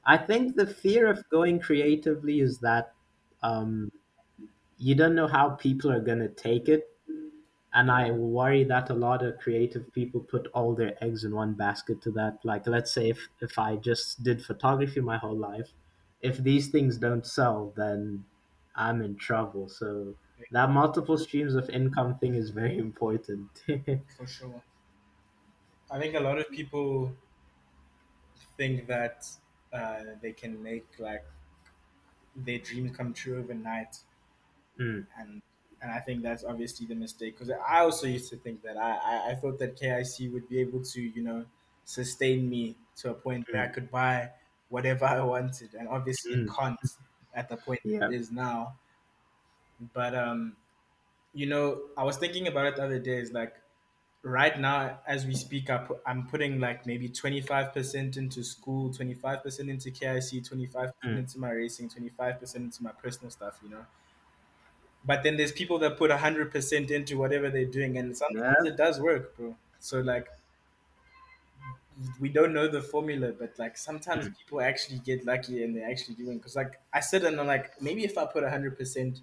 [0.05, 2.93] I think the fear of going creatively is that
[3.43, 3.91] um,
[4.79, 6.93] you don't know how people are going to take it
[7.75, 11.55] and I worry that a lot of creative people put all their eggs in one
[11.55, 12.39] basket to that.
[12.45, 15.71] Like, let's say if, if I just did photography my whole life,
[16.23, 18.27] if these things don't sell, then
[18.75, 19.69] I'm in trouble.
[19.69, 20.17] So
[20.51, 23.65] that multiple streams of income thing is very important.
[24.17, 24.63] For sure.
[25.91, 27.15] I think a lot of people
[28.57, 29.27] think that
[29.73, 31.25] uh, they can make like
[32.37, 33.97] their dreams come true overnight,
[34.79, 35.43] mm, and
[35.81, 38.91] and I think that's obviously the mistake because I also used to think that I,
[38.97, 41.47] I I thought that KIC would be able to you know
[41.85, 44.33] sustain me to a point where I mm, could buy
[44.73, 46.57] whatever I wanted, and obviously it mm.
[46.57, 46.81] can't
[47.35, 48.11] at the point Yeah.
[48.11, 48.79] it is now.
[49.95, 50.57] But um,
[51.35, 53.19] you know, I was thinking about it the other day.
[53.19, 53.57] Is like
[54.23, 59.71] right now as we speak I put, i'm putting like maybe 25% into school 25%
[59.71, 61.19] into kic 25% Mm.
[61.19, 63.87] into my racing 25% into my personal stuff you know
[65.05, 68.71] but then there's people that put 100% into whatever they're doing and sometimes Yeah.
[68.73, 70.29] it does work bro so like
[72.21, 74.35] we don't know the formula but like sometimes Mm.
[74.39, 77.81] people actually get lucky and they're actually doing because like i sit and i'm like
[77.81, 79.21] maybe if i put 100%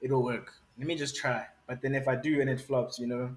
[0.00, 3.06] it'll work let me just try but then if i do and it flops you
[3.06, 3.36] know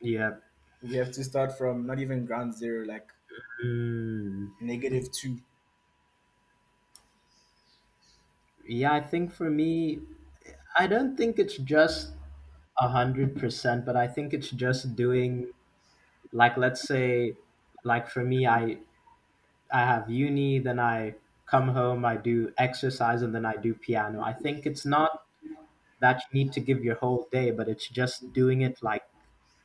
[0.00, 0.36] Yeah.
[0.82, 3.12] we have to start from not even ground zero like
[3.64, 4.48] Mm.
[4.60, 5.40] negative two.
[8.64, 10.00] Yeah, I think for me,
[10.78, 12.14] I don't think it's just
[12.78, 15.52] a hundred percent, but I think it's just doing
[16.32, 17.36] like let's say
[17.86, 18.80] like for me I
[19.72, 24.20] I have uni, then I come home, I do exercise, and then I do piano.
[24.22, 25.24] I think it's not
[26.00, 29.04] that you need to give your whole day, but it's just doing it like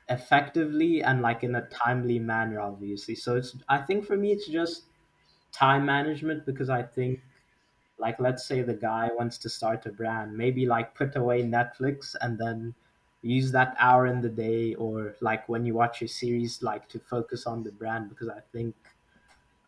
[0.10, 3.16] effectively and like in a timely manner, obviously.
[3.16, 4.88] So it's, I think for me, it's just
[5.52, 7.22] time management because I think,
[7.98, 12.16] like, let's say the guy wants to start a brand, maybe like put away Netflix
[12.22, 12.76] and then
[13.22, 17.00] use that hour in the day or like when you watch a series, like to
[17.00, 18.76] focus on the brand because I think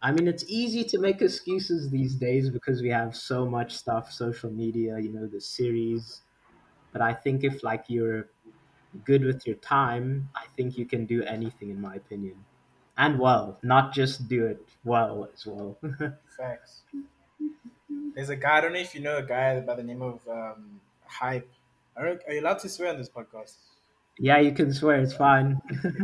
[0.01, 4.11] I mean, it's easy to make excuses these days because we have so much stuff,
[4.11, 6.23] social media, you know, the series.
[6.93, 8.29] But I think if like you're
[9.05, 12.45] good with your time, I think you can do anything in my opinion.
[12.97, 15.79] And well, not just do it well as well.
[16.37, 16.83] thanks
[18.15, 18.57] There's a guy.
[18.57, 21.49] I don't know if you know a guy by the name of um, Hype.
[21.95, 23.55] Don't, are you allowed to swear on this podcast?
[24.19, 25.61] yeah, you can swear it's fine.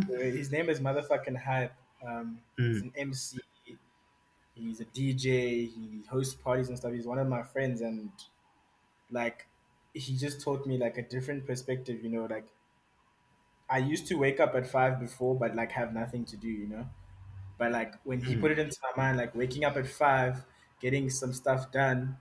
[0.10, 1.74] His name is motherfucking Hype.
[2.06, 3.40] Um, he's mm, an MC.
[4.56, 5.70] He's a DJ.
[5.72, 6.92] He hosts parties and stuff.
[6.94, 8.12] He's one of my friends, and
[9.12, 9.48] like,
[9.94, 12.04] he just taught me like a different perspective.
[12.04, 12.48] You know, like
[13.70, 16.48] I used to wake up at five before, but like have nothing to do.
[16.48, 16.90] You know,
[17.58, 20.46] but like when he mm, put it into my mind, like waking up at five,
[20.82, 22.18] getting some stuff done,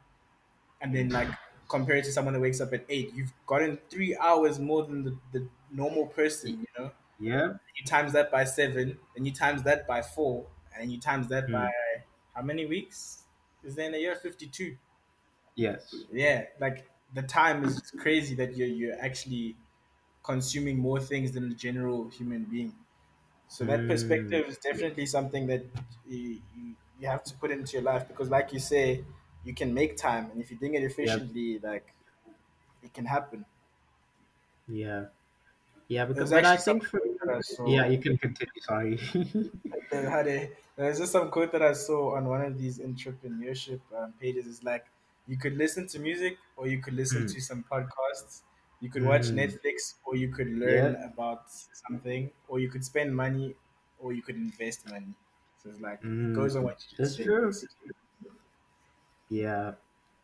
[0.81, 1.28] and then like
[1.68, 5.04] compare it to someone that wakes up at eight, you've gotten three hours more than
[5.04, 6.92] the, the normal person, you know?
[7.18, 7.54] yeah.
[7.76, 11.50] You times that by seven, and you times that by four, and you times that
[11.52, 11.72] by Mm,
[12.35, 13.24] how many weeks?
[13.62, 14.16] Is there in a year?
[14.16, 14.78] 52.
[15.54, 16.07] yes.
[16.11, 19.57] Yeah, like the time is crazy that you're you're actually
[20.24, 22.76] consuming more things than the general human being.
[23.48, 25.64] So that Mm, perspective is definitely something that
[26.07, 29.04] you, you, you have to put into your life because, like you say,
[29.48, 31.94] you can make time, and if you're doing it efficiently, like
[32.82, 33.46] it can happen.
[34.66, 35.06] yeah,
[35.88, 36.04] yeah.
[36.06, 38.61] Because, I think for I yeah, you can continue.
[38.61, 38.98] Sorry.
[39.90, 43.80] There had a there's just some quote that I saw on one of these entrepreneurship
[43.96, 44.46] um, pages.
[44.46, 44.87] Is like
[45.26, 48.42] you could listen to music, or you could listen mm, to some podcasts.
[48.80, 50.96] You could watch mm, Netflix, or you could learn yeah.
[50.96, 53.56] about something, or you could spend money,
[53.98, 55.14] or you could invest money.
[55.58, 57.54] So it's like it Mm, goes on what you just that's true.
[57.61, 57.92] basically.
[59.28, 59.74] Yeah.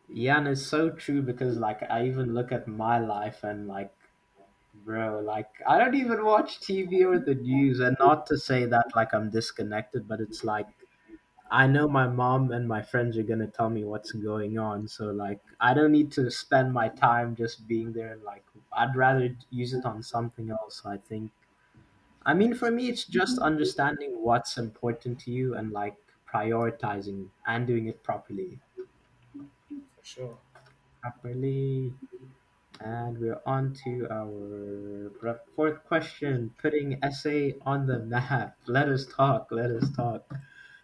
[0.07, 3.93] Yeah, and it's so true because like I even look at my life and like
[4.73, 8.95] bro, like I don't even watch TV or the news and not to say that
[8.95, 10.67] like I'm disconnected, but it's like
[11.51, 15.07] I know my mom and my friends are gonna tell me what's going on, so
[15.11, 19.35] like I don't need to spend my time just being there and like I'd rather
[19.51, 21.31] use it on something else, I think.
[22.25, 25.95] I mean for me it's just understanding what's important to you and like
[26.27, 28.59] prioritizing and doing it properly.
[30.05, 30.39] Sure.
[31.01, 31.93] Properly.
[32.79, 38.57] And we're on to our fourth question putting SA on the map.
[38.67, 39.49] Let us talk.
[39.51, 40.33] Let us talk.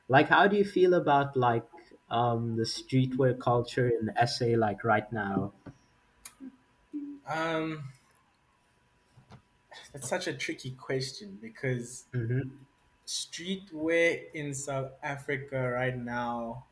[0.09, 1.69] Like, how do you feel about like
[2.09, 5.53] um the streetwear culture in SA like right now?
[7.25, 7.83] Um,
[9.93, 12.61] that's such a tricky question because Mm-hmm.
[13.05, 16.67] streetwear in South Africa right now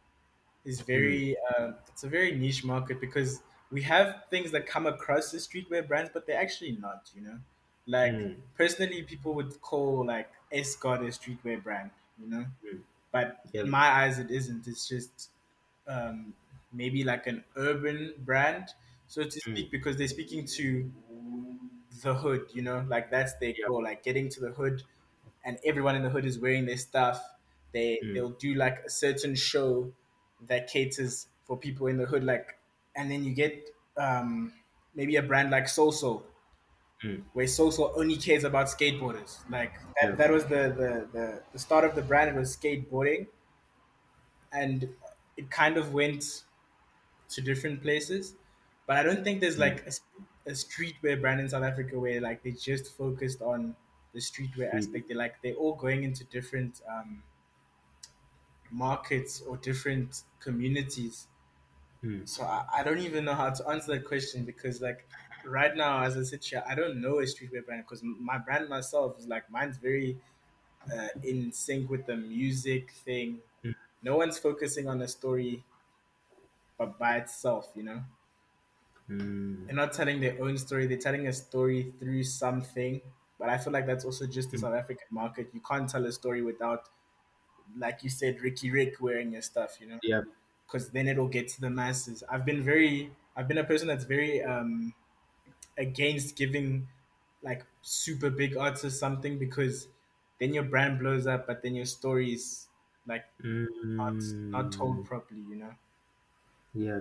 [0.66, 3.42] is Mm, very uh, it's a very niche market because
[3.72, 7.12] we have things that come across as streetwear brands, but they're actually not.
[7.16, 7.40] You know,
[7.88, 11.92] like mm, personally, people would call like Escort a streetwear brand.
[12.18, 12.84] You know, mm.
[13.12, 13.66] but Yep.
[13.66, 14.68] in my eyes, it isn't.
[14.68, 15.32] It's just
[15.88, 16.34] um,
[16.72, 18.70] maybe like an urban brand,
[19.08, 20.92] so to Mm, speak, because they're speaking to
[22.04, 22.50] the hood.
[22.54, 24.84] You know, like that's their goal, like getting to the hood,
[25.44, 27.22] and everyone in the hood is wearing their stuff.
[27.72, 29.94] They Mm, they'll do like a certain show
[30.48, 32.58] that caters for people in the hood, like,
[32.96, 34.54] and then you get um,
[34.96, 36.24] maybe a brand like Soso,
[37.04, 39.40] mm, where Soso only cares about skateboarders.
[39.50, 40.18] Like that, yep.
[40.18, 42.30] that was the, the the the start of the brand.
[42.30, 43.28] It was skateboarding,
[44.52, 44.90] and
[45.38, 46.44] it kind of went
[47.30, 48.36] to different places.
[48.88, 49.60] But I don't think there's Mm.
[49.60, 49.92] like a,
[50.50, 53.76] a streetwear brand in South Africa where like they just focused on
[54.14, 54.74] the streetwear Street.
[54.74, 55.08] aspect.
[55.10, 57.24] They're like they're all going into different um,
[58.72, 61.28] markets or different communities.
[62.04, 65.08] Mm, So I, I don't even know how to answer that question because like
[65.46, 68.70] right now as I sit here, I don't know a streetwear brand because my brand
[68.70, 70.22] myself is like mine's very
[70.94, 73.42] uh, in sync with the music thing.
[73.64, 75.66] mm, No one's focusing on a story
[76.78, 78.04] but by itself, you know.
[79.10, 80.88] mm, They're not telling their own story.
[80.88, 83.02] They're telling a story through something.
[83.38, 84.58] But I feel like that's also just the mm.
[84.58, 85.50] South African market.
[85.54, 86.90] You can't tell a story without,
[87.78, 90.22] like you said, Riky Rick wearing your stuff, you know, Yeah.
[90.66, 92.24] because then it'll get to the masses.
[92.30, 94.94] I've been very, I've been a person that's very um,
[95.78, 96.88] against giving
[97.42, 99.88] like super big artists something because
[100.40, 102.68] then your brand blows up, but then your story is
[103.08, 103.26] like
[103.98, 105.76] not not told Mm, properly, you know.
[106.74, 107.00] yeah.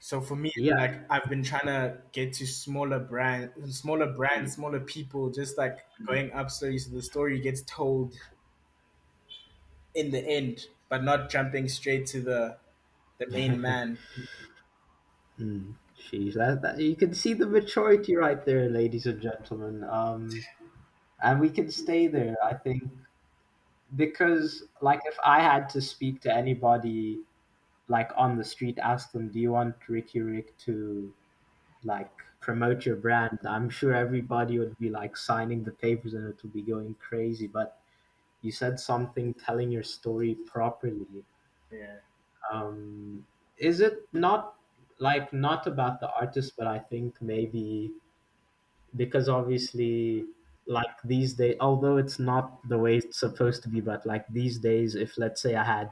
[0.00, 0.74] So for me, Yeah.
[0.76, 5.58] like I've been trying to get to smaller brand, smaller Mm, brands, smaller people, just
[5.58, 8.14] like going up slowly, so the story gets told
[9.94, 12.58] in the end, but not jumping straight to the
[13.18, 13.98] the main man.
[15.38, 19.84] Mm, Jeez, that, that you can see the maturity right there, ladies and gentlemen.
[19.84, 20.30] Um,
[21.22, 22.36] and we can stay there.
[22.44, 22.84] I think
[23.96, 27.22] because, like, if I had to speak to anybody,
[27.88, 31.14] like on the street, ask them, "Do you want Riky Rick to
[31.84, 36.42] like promote your brand?" I'm sure everybody would be like signing the papers and it
[36.42, 37.46] would be going crazy.
[37.48, 37.77] But
[38.42, 41.24] you said something, telling your story properly.
[41.70, 42.00] Yeah.
[42.50, 44.56] Um, is it not
[44.98, 47.92] like not about the artist, but I think maybe
[48.96, 50.26] because obviously
[50.66, 54.58] like these days although it's not the way it's supposed to be but like these
[54.58, 55.90] days if let's say i had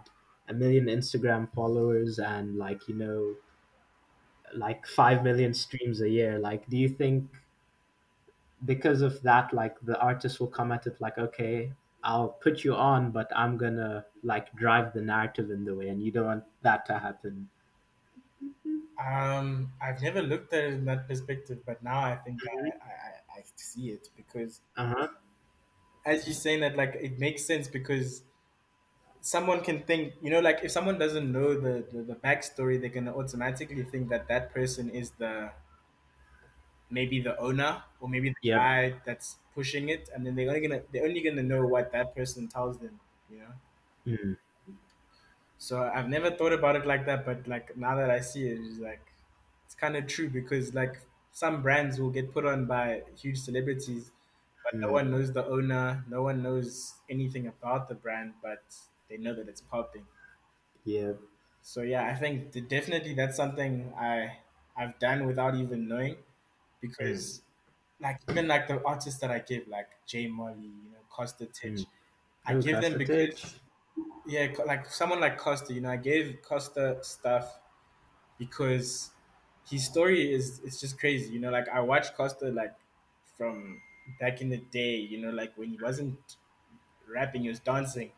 [0.48, 3.36] a million instagram followers and like you know
[4.54, 7.30] like 5 million streams a year like do you think
[8.64, 11.72] because of that like the artist will come at it like okay
[12.06, 16.02] i'll put you on but i'm gonna like drive the narrative in the way and
[16.02, 17.48] you don't want that to happen.
[18.98, 22.88] Um, I've never looked at it in that perspective, but now I think I, I,
[22.88, 25.08] I I see it because uh-huh.
[26.06, 28.22] as you're saying that, like it makes sense because
[29.20, 32.90] someone can think, you know, like if someone doesn't know the the, the backstory, they're
[32.90, 35.50] gonna automatically think that that person is the
[36.90, 38.62] maybe the owner or maybe the Yep.
[38.62, 42.14] guy that's pushing it, and then they're only gonna they're only gonna know what that
[42.14, 43.52] person tells them, you know.
[44.06, 44.36] Mm.
[45.58, 48.58] So I've never thought about it like that, but like now that I see it,
[48.60, 49.12] it's like
[49.64, 51.00] it's kind of true because like
[51.32, 54.12] some brands will get put on by huge celebrities,
[54.62, 54.92] but no Mm.
[54.92, 58.64] one knows the owner, no one knows anything about the brand, but
[59.08, 60.06] they know that it's popping.
[60.84, 61.14] Yeah.
[61.60, 64.38] So yeah, I think definitely that's something I
[64.76, 66.35] I've done without even knowing Mm.
[66.80, 67.42] Because
[68.00, 71.86] like even like the artists that I give like J Molley, you know, Costa Mm.
[72.46, 73.60] I Oh, give them because Costa Titch.
[74.26, 77.60] yeah, like someone like Costa, you know, I gave Costa stuff
[78.38, 79.12] because
[79.66, 81.50] his story is it's just crazy, you know.
[81.50, 82.76] Like I watched Costa like
[83.36, 83.82] from
[84.20, 86.36] back in the day, you know, like when he wasn't
[87.08, 88.12] rapping, he was dancing,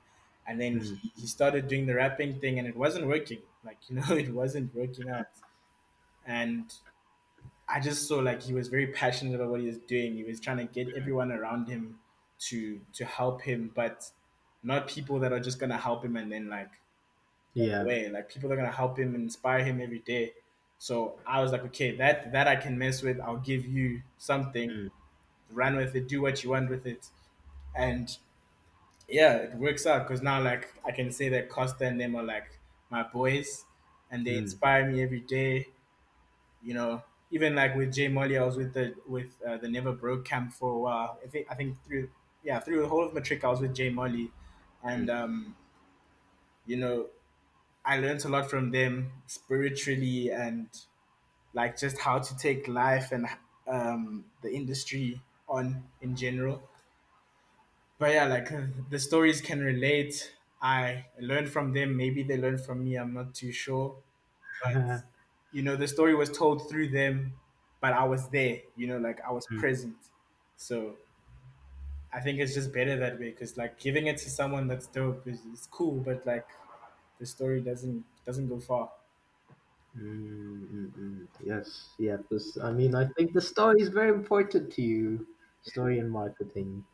[0.47, 1.01] and then Mm.
[1.03, 3.43] he, he started doing the rapping thing, and it wasn't working.
[3.65, 5.29] Like you know, it wasn't working out,
[6.25, 6.73] and
[7.69, 10.17] I just saw like he was very passionate about what he was doing.
[10.17, 12.01] He was trying to get everyone around him
[12.49, 14.11] to to help him, but
[14.63, 16.71] not people that are just gonna help him and then like
[17.55, 17.85] Yeah.
[17.85, 18.09] away.
[18.09, 20.35] Like people are gonna help him, and inspire him every day.
[20.79, 23.21] So I was like, okay, that that I can mess with.
[23.21, 24.89] I'll give you something, Mm.
[25.51, 27.11] run with it, do what you want with it,
[27.75, 28.17] and
[29.09, 32.23] yeah, it works out because now like I can say that Costa and them are
[32.25, 32.59] like
[32.91, 33.65] my boys,
[34.11, 34.39] and they Mm.
[34.39, 35.69] inspire me every day.
[36.63, 39.93] You know, even like with J Molley, I was with the with uh, the Never
[39.93, 41.19] Broke camp for a while.
[41.23, 42.11] I think I think through
[42.43, 44.33] yeah through the whole of matric, I was with J Molley,
[44.83, 45.11] and Mm.
[45.11, 45.57] um,
[46.67, 47.09] you know
[47.85, 50.69] I learned a lot from them spiritually and
[51.55, 53.27] like just how to take life and
[53.69, 56.69] um, the industry on in general.
[57.99, 58.49] But yeah, like
[58.91, 60.35] the stories can relate.
[60.61, 61.97] I learned from them.
[61.97, 62.97] Maybe they learned from me.
[62.97, 64.03] I'm not too sure.
[64.63, 64.85] But
[65.53, 67.35] you know, the story was told through them,
[67.81, 68.63] but I was there.
[68.77, 69.59] You know, like I was Mm.
[69.59, 69.97] present.
[70.57, 70.97] So
[72.13, 75.27] I think it's just better that way because like giving it to someone that's dope
[75.27, 76.49] is, is cool, but like
[77.19, 78.93] the story doesn't doesn't go far.
[79.97, 81.29] Mm, mm, mm.
[81.41, 82.19] Yes, yeah.
[82.31, 85.27] This, I mean, I think the story is very important to you.
[85.63, 86.85] Story and marketing.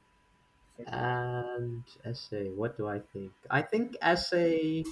[0.86, 3.32] And SA, what do I think?
[3.50, 4.84] I think SA,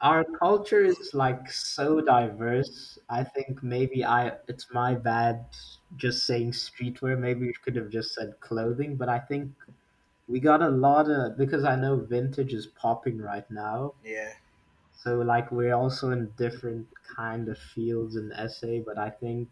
[0.00, 2.98] our culture is like so diverse.
[3.08, 5.46] I think maybe I, it's my bad
[5.96, 7.18] just saying streetwear.
[7.18, 9.52] Maybe we could have just said clothing, but I think
[10.28, 13.94] we got a lot of, because I know vintage is popping right now.
[14.04, 14.34] Yeah,
[14.92, 19.50] So like we're also in different kind of fields in SA, but I think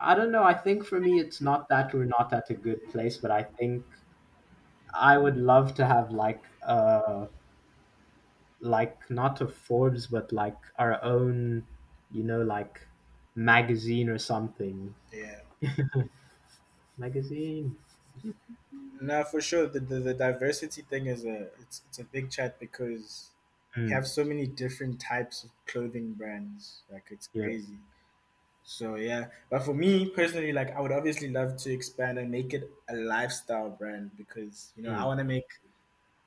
[0.00, 0.42] I don't know.
[0.42, 3.42] I think for me, it's not that we're not at a good place, but I
[3.42, 3.84] think
[4.94, 7.26] I would love to have like uh
[8.60, 11.66] like not a Forbes, but like our own,
[12.10, 12.88] you know, like
[13.34, 14.94] magazine or something.
[15.12, 15.40] yeah.
[16.98, 17.78] Magazine.
[19.00, 19.66] No, for sure.
[19.66, 23.30] The, the the diversity thing is a it's it's a big chat because
[23.84, 26.82] we Mm, have so many different types of clothing brands.
[26.90, 27.78] Like it's crazy.
[27.78, 27.80] yeah.
[28.64, 32.54] So yeah, but for me personally, like I would obviously love to expand and make
[32.54, 35.06] it a lifestyle brand because you know I Mm.
[35.06, 35.50] want to make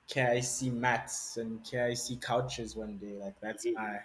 [0.09, 3.17] KIC mats and KIC couches one day.
[3.17, 3.99] Like that's my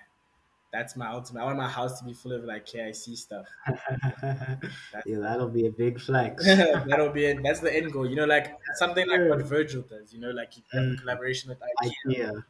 [0.72, 1.42] that's my ultimate.
[1.42, 3.48] I want my house to be full of like KIC stuff.
[5.04, 6.56] Yeah, that'll be a big flex.
[6.84, 7.42] that'll be it.
[7.42, 8.08] That's the end goal.
[8.08, 10.12] You know, like something like what Virgil does.
[10.12, 12.42] You know, like he has a Mm, collaboration with IKEA.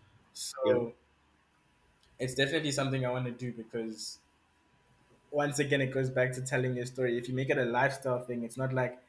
[0.64, 0.84] Yep.
[0.84, 0.94] So
[2.18, 4.20] it's definitely something I want to do because
[5.30, 7.18] once again, it goes back to telling your story.
[7.18, 9.02] If you make it a lifestyle thing, it's not like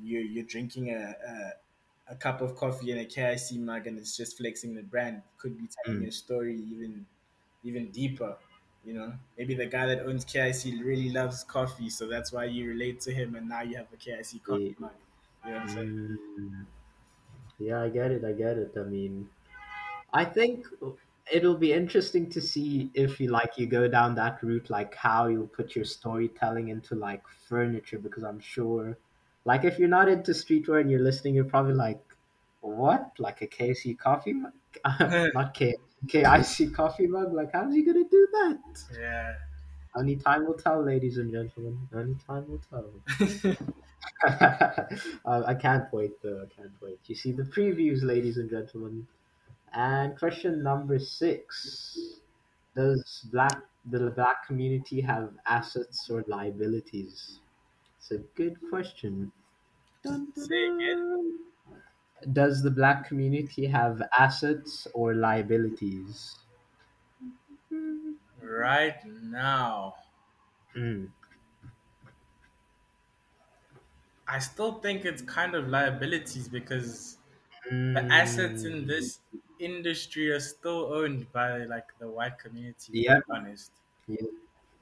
[0.00, 1.52] you you're drinking a, a
[2.08, 5.22] a cup of coffee in a KIC mug and it's just flexing the brand.
[5.38, 7.06] Could be telling Mm, your story even
[7.62, 8.38] even deeper.
[8.84, 12.68] You know, maybe the guy that owns KIC really loves coffee, so that's why you
[12.68, 14.70] relate to him, and now you have a KIC yeah.
[14.70, 14.94] coffee mug.
[15.44, 15.86] You know what I'm saying?
[16.38, 16.66] Mm,
[17.58, 18.24] yeah, I get it.
[18.24, 18.72] I get it.
[18.78, 19.30] I mean,
[20.12, 20.66] I think
[21.32, 25.28] it'll be interesting to see if you like you go down that route, like how
[25.28, 28.98] you put your storytelling into like furniture, because I'm sure,
[29.46, 32.02] like if you're not into streetwear and you're listening, you're probably like,
[32.60, 33.12] what?
[33.18, 34.52] Like a KC coffee mug?
[35.34, 37.32] not K KIC coffee mug?
[37.32, 38.58] Like how's he gonna do that?
[38.98, 39.34] yeah.
[39.94, 41.78] Only time will tell, ladies and gentlemen.
[41.94, 43.56] Only time will tell.
[45.24, 46.42] uh, I can't wait though.
[46.42, 46.98] I can't wait.
[47.06, 49.06] You see the previews, ladies and gentlemen.
[49.72, 52.20] And question number six:
[52.74, 57.38] Does black the black community have assets or liabilities?
[58.08, 59.32] It's a good question.
[60.02, 61.38] Dun, dun, dun.
[62.30, 66.44] Does the black community have assets or liabilities?
[68.40, 69.96] Right now,
[70.76, 71.12] Mm,
[74.28, 77.18] I still think it's kind of liabilities because
[77.94, 79.20] the assets in Mm, this
[79.58, 82.98] industry are still owned by like the white community.
[83.04, 83.72] To yeah, be honest,
[84.06, 84.26] yeah,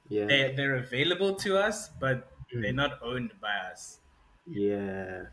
[0.09, 3.99] yeah, they they're available to us, but they're mm, not owned by us,
[4.47, 5.25] yeah.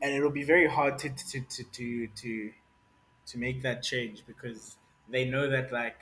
[0.00, 2.52] and it'll be very hard to to to to to,
[3.26, 4.76] to make that change because
[5.08, 5.96] they know that like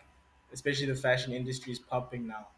[0.52, 2.48] especially the fashion industry is popping now.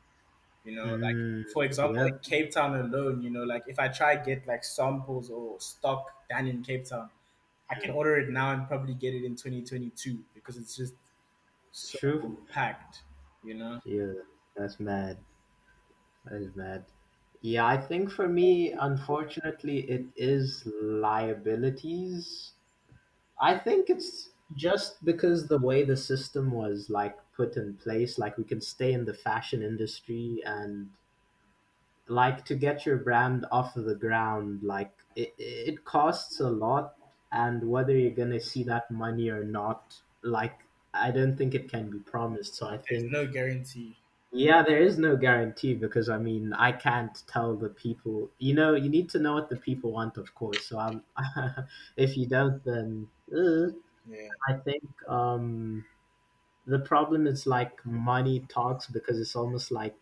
[0.65, 3.79] You know, like Mm, for example, in yep, Cape Town alone, you know, like if
[3.79, 7.11] I try get like samples or stock down in Cape Town,
[7.71, 10.95] I can order it now and probably get it in 2022 because it's just
[11.73, 12.37] so true.
[12.51, 13.03] packed,
[13.45, 13.81] you know?
[13.85, 14.13] Yeah,
[14.57, 15.19] that's mad.
[16.25, 16.85] That is mad.
[17.43, 22.55] Yeah, I think for me, unfortunately, it is liabilities.
[23.40, 28.38] I think it's just because the way the system was like put in place, like
[28.38, 30.90] we can stay in the fashion industry and
[32.09, 36.97] like to get your brand off of the ground, like it, it costs a lot,
[37.30, 41.90] and whether you're gonna see that money or not, like I don't think it can
[41.90, 42.55] be promised.
[42.55, 44.01] So I think There's no guarantee.
[44.33, 48.30] Yeah, there is no guarantee because I mean I can't tell the people.
[48.39, 50.66] You know, you need to know what the people want, of course.
[50.66, 51.05] So I'm,
[51.97, 53.72] if you don't, then uh,
[54.05, 55.85] Yeah, I think um
[56.66, 59.97] the problem is like money talks because it's almost like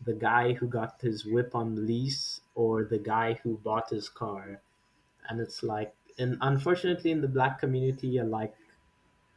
[0.00, 4.62] the guy who got his whip on lease or the guy who bought his car,
[5.28, 8.54] and it's like and unfortunately in the black community, like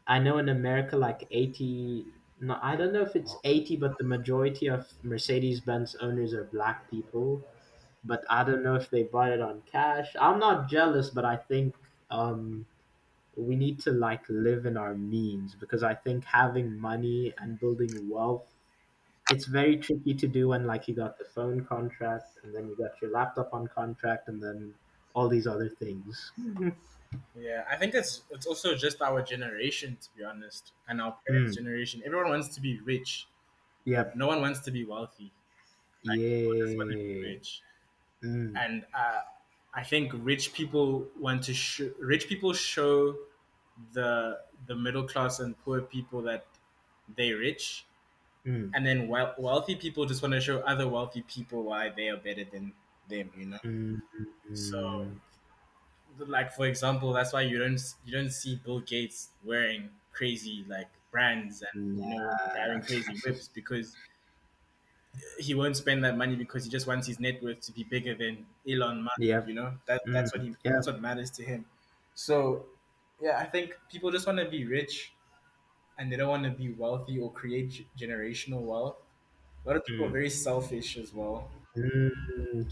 [0.08, 2.06] I know in America, like 80,
[2.42, 6.46] no, I don't know if it's 80, but the majority of Mercedes Benz owners are
[6.46, 7.48] black people.
[8.04, 10.16] But I don't know if they bought it on cash.
[10.20, 11.76] I'm not jealous, but I think
[12.10, 12.66] um,
[13.36, 18.10] we need to like live in our means because I think having money and building
[18.10, 18.48] wealth,
[19.30, 22.76] it's very tricky to do when like you got the phone contract and then you
[22.76, 24.76] got your laptop on contract and then
[25.16, 26.34] all these other things.
[27.36, 27.66] yeah.
[27.70, 31.56] I think it's it's also just our generation, to be honest, and our parents' Mm.
[31.56, 32.02] generation.
[32.06, 33.28] Everyone wants to be rich.
[33.86, 34.16] Yep.
[34.16, 35.32] No one wants to be wealthy.
[36.04, 37.28] Like people want to be Yeah.
[37.34, 37.62] rich.
[38.24, 38.54] Mm.
[38.56, 39.22] and uh,
[39.74, 43.18] I think rich people want to show rich people show
[43.94, 46.46] the the middle class and poor people that
[47.18, 47.86] they rich,
[48.46, 48.72] Mm.
[48.76, 52.18] and then wea- wealthy people just want to show other wealthy people why they are
[52.18, 52.74] better than
[53.10, 53.32] them.
[53.38, 54.02] You know, Mm.
[54.54, 55.08] so.
[56.18, 60.90] Like for example, that's why you don't you don't see Bill Gates wearing crazy like
[61.12, 62.38] brands and you know Nah.
[62.54, 63.98] driving crazy whips because
[65.40, 68.16] he won't spend that money because he just wants his net worth to be bigger
[68.16, 69.18] than Elon Musk.
[69.18, 69.48] Yep.
[69.48, 70.14] You know that Mm.
[70.14, 70.72] that's what he Yeah.
[70.72, 71.66] that's what matters to him.
[72.14, 72.68] So
[73.20, 75.14] yeah, I think people just want to be rich
[75.98, 78.98] and they don't want to be wealthy or create generational wealth.
[79.66, 80.12] A lot of people are Mm.
[80.12, 81.52] very selfish as well.
[81.76, 82.72] Mm.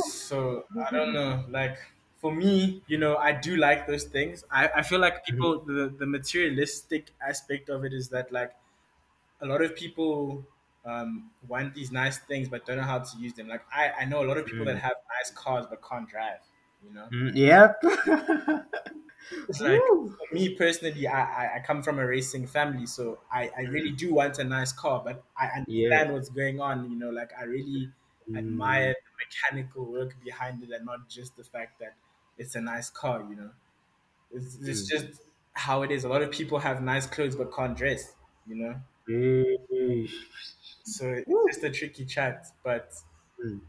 [0.00, 1.78] So I don't know, like.
[2.18, 4.44] For me, you know, I do like those things.
[4.50, 5.48] I, I feel like Mhm.
[5.48, 8.54] people, the, the materialistic aspect of it is that, like,
[9.40, 10.44] a lot of people
[10.84, 13.48] um, want these nice things but don't know how to use them.
[13.48, 14.80] Like I, I know a lot of people that Mm.
[14.80, 16.40] have nice cars but can't drive.
[16.84, 17.32] You know, Mm.
[17.34, 17.82] Yep.
[19.58, 19.84] like
[20.16, 23.92] for me personally, I, I, I come from a racing family, so I, I really
[23.92, 26.00] do want a nice car, but I Yeah.
[26.00, 26.90] understand what's going on.
[26.90, 27.90] You know, like I really
[28.30, 28.32] Mm.
[28.36, 31.94] admire the mechanical work behind it and not just the fact that
[32.38, 33.22] it's a nice car.
[33.28, 33.50] You know,
[34.32, 34.90] it's, it's Mm.
[34.90, 35.20] just
[35.54, 36.04] how it is.
[36.04, 38.16] A lot of people have nice clothes but can't dress.
[38.46, 40.12] You know, Jeez.
[40.82, 41.46] so it's Woo.
[41.46, 42.92] just a tricky chat, but
[43.44, 43.60] Mm.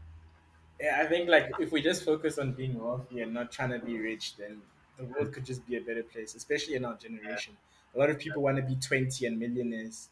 [0.80, 3.78] Yeah, I think like if we just focus on being wealthy and not trying to
[3.78, 4.62] be rich, then
[4.96, 7.56] the world could just be a better place, especially in our generation.
[7.94, 10.08] A lot of people want to be 20 and millionaires.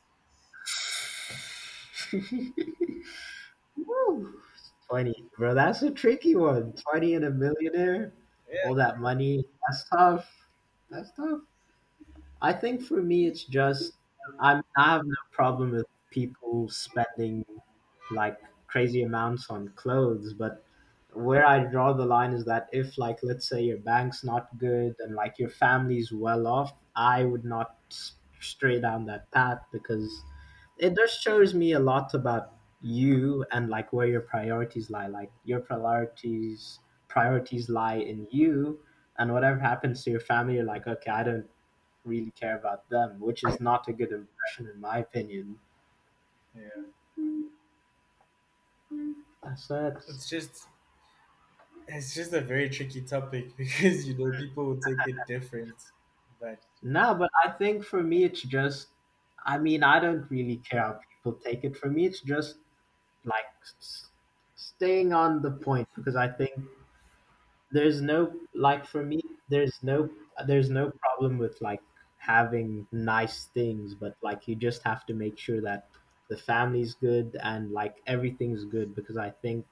[3.76, 4.42] Woo.
[4.88, 5.28] 20.
[5.36, 6.72] Bro, that's a tricky one.
[6.72, 8.12] 20 and a millionaire.
[8.50, 9.44] Yeah, All that money.
[9.66, 10.28] That's tough.
[10.90, 11.40] That's tough.
[12.40, 13.92] I think for me, it's just
[14.40, 17.44] I'm, I have no problem with people spending
[18.12, 20.64] like crazy amounts on clothes, but
[21.12, 24.94] where I draw the line is that if, like, let's say your bank's not good
[25.00, 27.76] and like your family's well off, I would not
[28.40, 30.22] stray down that path because
[30.78, 35.08] it just shows me a lot about you and like where your priorities lie.
[35.08, 36.78] Like your priorities
[37.08, 38.80] priorities lie in you,
[39.18, 41.48] and whatever happens to your family, you're like, okay, I don't
[42.04, 45.60] really care about them, which is not a good impression in my opinion.
[46.54, 46.82] yeah.
[49.42, 49.94] That's it.
[50.08, 50.68] It's just
[51.86, 55.74] it's just a very tricky topic because you know people will take it different.
[56.40, 58.88] But No, but I think for me, it's just,
[59.44, 61.76] I mean, I don't really care how people take it.
[61.76, 62.58] For me, it's just
[63.24, 63.46] like
[64.54, 66.54] staying on the point because I think
[67.70, 70.08] there's no like for me there's no
[70.46, 71.82] there's no problem with like
[72.16, 75.88] having nice things but like you just have to make sure that
[76.28, 79.66] the family's good and like everything's good because i think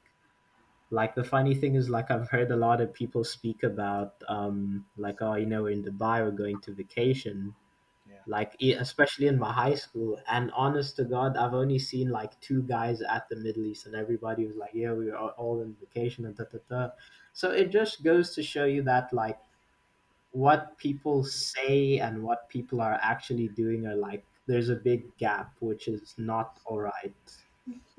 [0.91, 4.87] like the funny thing is like i've heard a lot of people speak about um
[4.97, 7.55] like oh you know we're in dubai we're going to vacation
[8.09, 8.27] Yeah.
[8.27, 12.63] like especially in my high school and honest to god i've only seen like two
[12.63, 15.77] guys at the middle east and everybody was like yeah we were all all on
[15.81, 16.91] vacation and da, da, da.
[17.37, 19.41] So it just goes to show you that like
[20.33, 25.55] what people say and what people are actually doing are like there's a big gap
[25.61, 27.39] which is not all right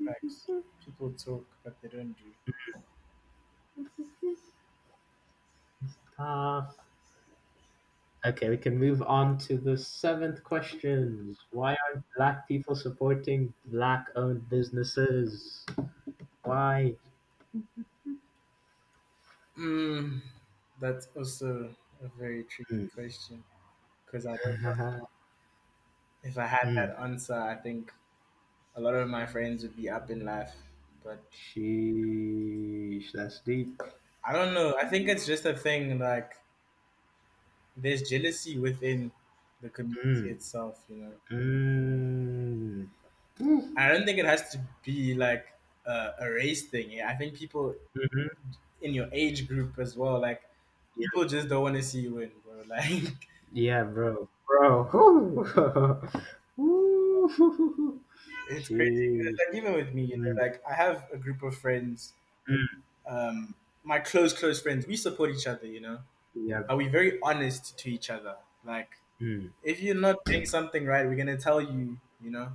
[0.04, 0.50] Facts.
[0.84, 2.52] People talk, but they don't do.
[6.18, 6.62] uh,
[8.24, 14.08] okay we can move on to the seventh question why aren't black people supporting black
[14.16, 15.64] owned businesses
[16.44, 16.96] why
[19.58, 20.22] Mm,
[20.80, 22.88] that's also a very tricky Mm.
[22.94, 23.44] question
[24.06, 25.08] because I don't know
[26.22, 26.76] if I had Mm.
[26.76, 27.34] that answer.
[27.34, 27.92] I think
[28.76, 30.54] a lot of my friends would be up in life,
[31.04, 33.80] but Sheesh, that's deep.
[34.24, 34.76] I don't know.
[34.76, 36.34] I think it's just a thing like
[37.76, 39.10] there's jealousy within
[39.60, 40.28] the community Mm.
[40.28, 41.14] itself, you know.
[41.30, 42.88] Mm.
[43.76, 45.46] I don't think it has to be like
[45.86, 46.90] a, a race thing.
[46.90, 48.52] Yeah, I think people Mhm.
[48.82, 50.42] In your age group as well, like
[50.98, 52.62] people just don't want to see you win, bro.
[52.68, 53.14] Like
[53.52, 54.28] Yeah, bro.
[54.46, 55.98] Bro.
[58.50, 59.22] It's crazy.
[59.22, 60.38] Like even with me, you know, Mm.
[60.40, 62.14] like I have a group of friends,
[62.48, 62.66] Mm.
[63.06, 63.54] um,
[63.84, 64.86] my close close friends.
[64.86, 66.00] We support each other, you know.
[66.34, 66.62] Yeah.
[66.68, 68.36] Are we very honest to each other?
[68.64, 69.52] Like Mm.
[69.62, 72.52] if you're not doing something right, we're gonna tell you, you know.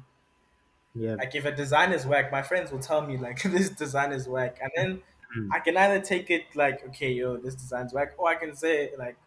[0.95, 1.17] Yeah.
[1.17, 4.27] Like if a design is whack, my friends will tell me like this design is
[4.27, 5.03] whack, and then
[5.35, 5.49] Mm.
[5.51, 8.91] I can either take it like okay, yo, this design's whack, or I can say
[8.97, 9.17] like,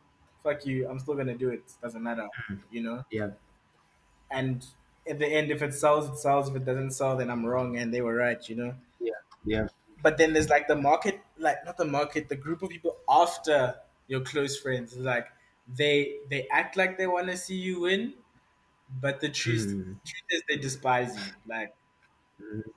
[0.42, 1.64] fuck you, I'm still gonna do it.
[1.82, 2.28] Doesn't matter,
[2.70, 3.04] you know.
[3.10, 3.30] Yeah.
[4.30, 4.66] And
[5.08, 6.48] at the end, if it sells, it sells.
[6.48, 8.74] If it doesn't sell, then I'm wrong, and they were right, you know.
[9.00, 9.12] Yeah.
[9.44, 9.68] Yeah.
[10.02, 13.76] But then there's like the market, like not the market, the group of people after
[14.08, 14.96] your close friends.
[14.96, 15.28] Like
[15.68, 18.14] they they act like they want to see you win,
[19.00, 19.98] but the truth Mm.
[20.04, 21.32] truth is they despise you.
[21.46, 21.74] Like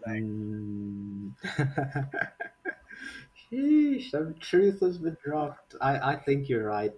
[0.06, 1.34] like Mm.
[3.52, 5.76] Sheesh, some truth has been dropped.
[5.80, 6.94] I, I think you're right.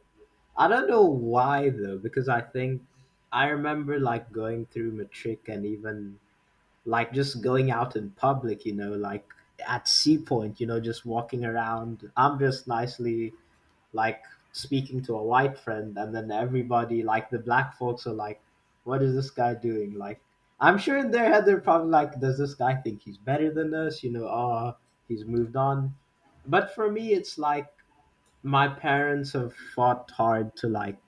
[0.57, 2.83] I don't know why though, because I think
[3.31, 6.19] I remember like going through matric and even
[6.85, 9.27] like just going out in public, you know, like
[9.67, 12.11] at Sea Point, you know, just walking around.
[12.17, 13.33] I'm just nicely
[13.93, 14.23] like
[14.53, 18.41] speaking to a white friend, and then everybody, like the black folks, are like,
[18.85, 20.21] "What is this guy doing?" Like,
[20.59, 23.73] I'm sure in their head they're probably like, "Does this guy think he's better than
[23.73, 24.77] us?" You know, oh,
[25.07, 25.95] he's moved on.
[26.45, 27.73] But for me, it's like
[28.43, 31.01] my parents have fought hard to like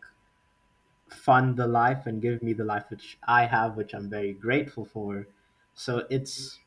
[1.09, 4.85] fund the life and give me the life which I have, which I'm very grateful
[4.85, 5.27] for.
[5.73, 6.59] So it's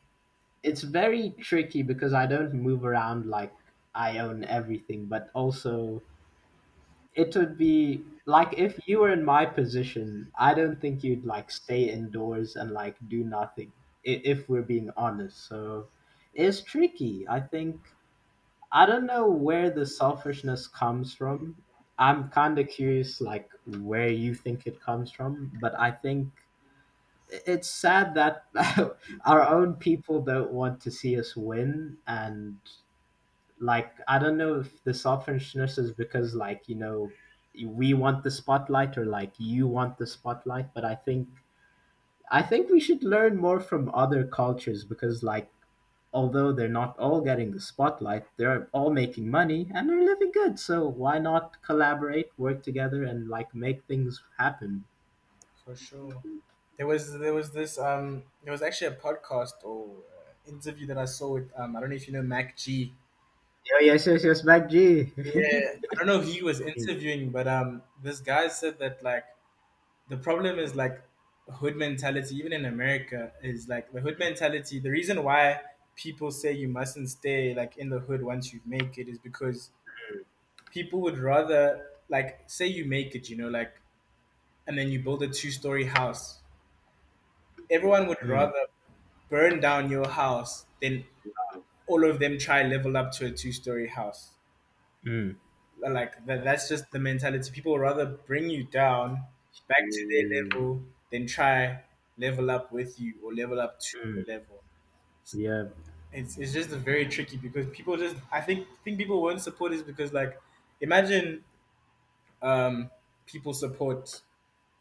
[0.63, 3.53] it's very tricky because I don't move around like
[3.95, 6.03] I own everything, but also
[7.15, 11.49] it would be like if you were in my position, I don't think you'd like
[11.51, 13.71] stay indoors and like do nothing.
[14.03, 15.89] If we're being honest, so
[16.33, 17.27] it's tricky.
[17.27, 17.91] I think
[18.71, 21.57] I don't know where the selfishness comes from.
[21.99, 26.31] I'm kind of curious, like where you think it comes from, but I think
[27.29, 28.45] it's sad that
[29.25, 32.57] our own people don't want to see us win and
[33.59, 37.09] like i don't know if the selfishness is because like you know
[37.65, 41.27] we want the spotlight or like you want the spotlight but i think
[42.31, 45.51] i think we should learn more from other cultures because like
[46.17, 50.59] although they're not all getting the spotlight they're all making money and they're living good
[50.59, 54.85] so why not collaborate work together and like make things happen
[55.63, 56.23] for sure.
[56.77, 60.97] There was there was this um there was actually a podcast or uh, interview that
[60.97, 62.93] I saw with um I don't know if you know Mac G.
[63.73, 67.47] oh yes yes yes mac g Yeah, I don't know who he was interviewing, but
[67.47, 69.25] um this guy said that like
[70.09, 71.03] the problem is like
[71.51, 75.61] hood mentality even in america is like the hood mentality the reason why
[75.97, 79.71] people say you mustn't stay like in the hood once you make it is because
[80.71, 83.81] people would rather like say you make it you know like
[84.67, 86.41] and then you build a two-story house.
[87.69, 88.67] Everyone would Mm, rather
[89.29, 91.07] burn down your house than
[91.87, 94.35] all of them try level up to a two-story house.
[95.05, 95.37] Mm.
[95.87, 97.51] like that, that's just the mentality.
[97.51, 99.23] People would rather bring you down
[99.67, 101.83] back to their Mm, level than try
[102.17, 104.25] level up with you or level up to mm.
[104.25, 104.63] your level
[105.33, 105.65] yeah.
[106.11, 109.83] It's, it's just very tricky because people just i think think people won't support is
[109.83, 110.39] because like
[110.79, 111.43] imagine
[112.41, 112.89] um,
[113.25, 114.21] people support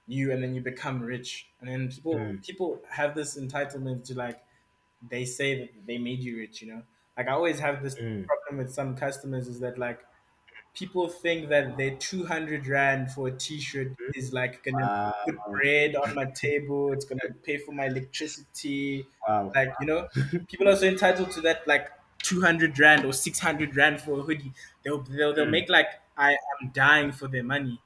[0.06, 1.48] you and then you become rich.
[1.60, 4.44] And then people Mm, people have this entitlement to like
[5.08, 6.82] they say that they made you rich you know?
[7.16, 8.26] Like i always have this mm.
[8.26, 10.06] problem with some customers is that like
[10.76, 14.88] people think that their 200 rand for a t-shirt is like gonna
[15.24, 19.06] put bread on my table it's gonna pay for my electricity.
[19.26, 19.54] Wow.
[19.54, 20.08] like you know
[20.48, 21.88] people are so entitled to that like
[22.22, 24.52] 200 rand or 600 rand for a hoodie.
[24.84, 27.80] They'll they'll, they'll Mm, make like i am dying for their money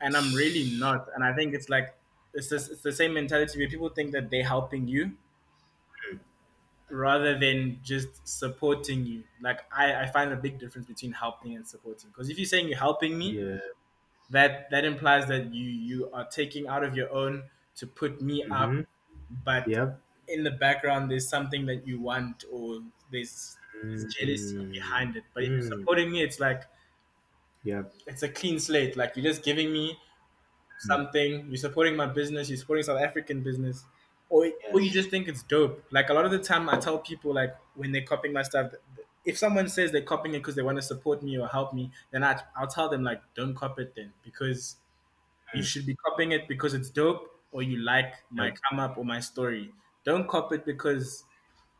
[0.00, 1.08] and I'm really not.
[1.14, 1.94] And I think it's like
[2.34, 5.16] it's this, it's the same mentality where people think that they're helping you
[6.92, 9.24] rather than just supporting you.
[9.40, 12.10] Like I, I find a big difference between helping and supporting.
[12.10, 13.58] Because if you're saying you're helping me, yeah.
[14.30, 18.44] that that implies that you you are taking out of your own to put me
[18.50, 18.82] up, Mm-hmm.
[19.44, 20.02] but Yep.
[20.28, 22.80] in the background there's something that you want or
[23.10, 23.58] there's,
[23.90, 25.24] there's jealousy Mm, behind it.
[25.34, 26.64] But if you're mm, supporting me, it's like
[27.64, 28.96] yeah, it's a clean slate.
[28.96, 29.98] Like you're just giving me
[30.84, 33.86] Mm, something, you're supporting my business, you're supporting South African business,
[34.32, 35.84] or or you just think it's dope.
[35.90, 38.72] Like a lot of the time, I tell people like when they're copying my stuff,
[39.24, 41.92] if someone says they're copying it because they want to support me or help me,
[42.10, 44.76] then I I'll tell them like don't copy it then because
[45.52, 48.98] you Mm, should be copying it because it's dope or you like my come up
[48.98, 49.74] or my story.
[50.04, 51.24] Don't copy it because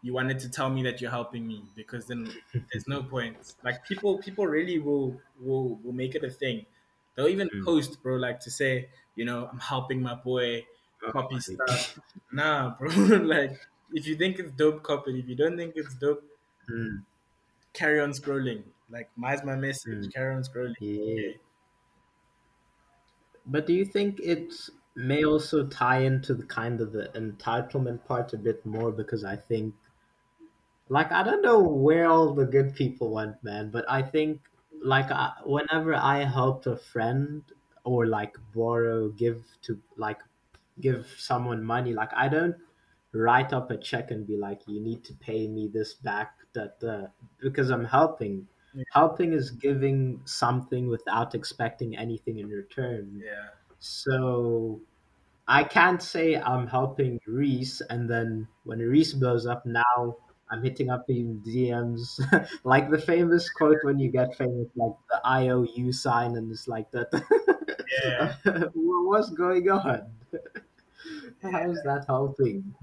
[0.02, 2.40] you wanted to tell me that you're helping me because then
[2.72, 3.38] there's no point.
[3.64, 6.66] Like people people really will will will make it a thing.
[7.14, 7.66] They'll even Mm.
[7.66, 10.66] post, bro, like to say, you know, I'm helping my boy
[11.08, 11.98] copy stuff.
[12.32, 12.88] Nah, bro.
[13.34, 13.60] like
[13.92, 15.20] if you think it's dope, copy it.
[15.24, 16.24] If you don't think it's dope,
[16.70, 17.04] Mm,
[17.74, 18.64] carry on scrolling.
[18.90, 20.04] Like mine's my message.
[20.04, 20.12] mm.
[20.14, 20.76] Carry on scrolling.
[20.80, 21.32] Yeah.
[23.46, 24.52] But do you think it
[24.96, 28.90] may also tie into the kind of the entitlement part a bit more?
[28.90, 29.76] Because I think,
[30.88, 34.42] like, I don't know where all the good people went, man, but I think,
[34.82, 37.50] like, I, whenever I helped a friend
[37.84, 40.20] or, like, borrow, give to, like,
[40.80, 42.56] give someone money, like, I don't
[43.12, 46.76] write up a check and be like, you need to pay me this back, that,
[46.86, 47.08] uh,
[47.40, 48.46] because I'm helping.
[48.74, 48.84] Yeah.
[48.92, 53.20] Helping is giving something without expecting anything in return.
[53.22, 53.48] Yeah.
[53.78, 54.80] So
[55.46, 60.16] I can't say I'm helping Reese, and then when Reese blows up, now
[60.50, 62.20] I'm hitting up in DMs,
[62.64, 66.90] like the famous quote when you get famous, like the IOU sign, and it's like
[66.92, 67.10] that.
[68.04, 68.34] Yeah.
[68.74, 70.10] What's going on?
[71.42, 72.74] How's that helping?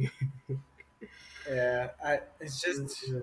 [1.48, 1.92] Yeah.
[2.04, 3.14] I it's just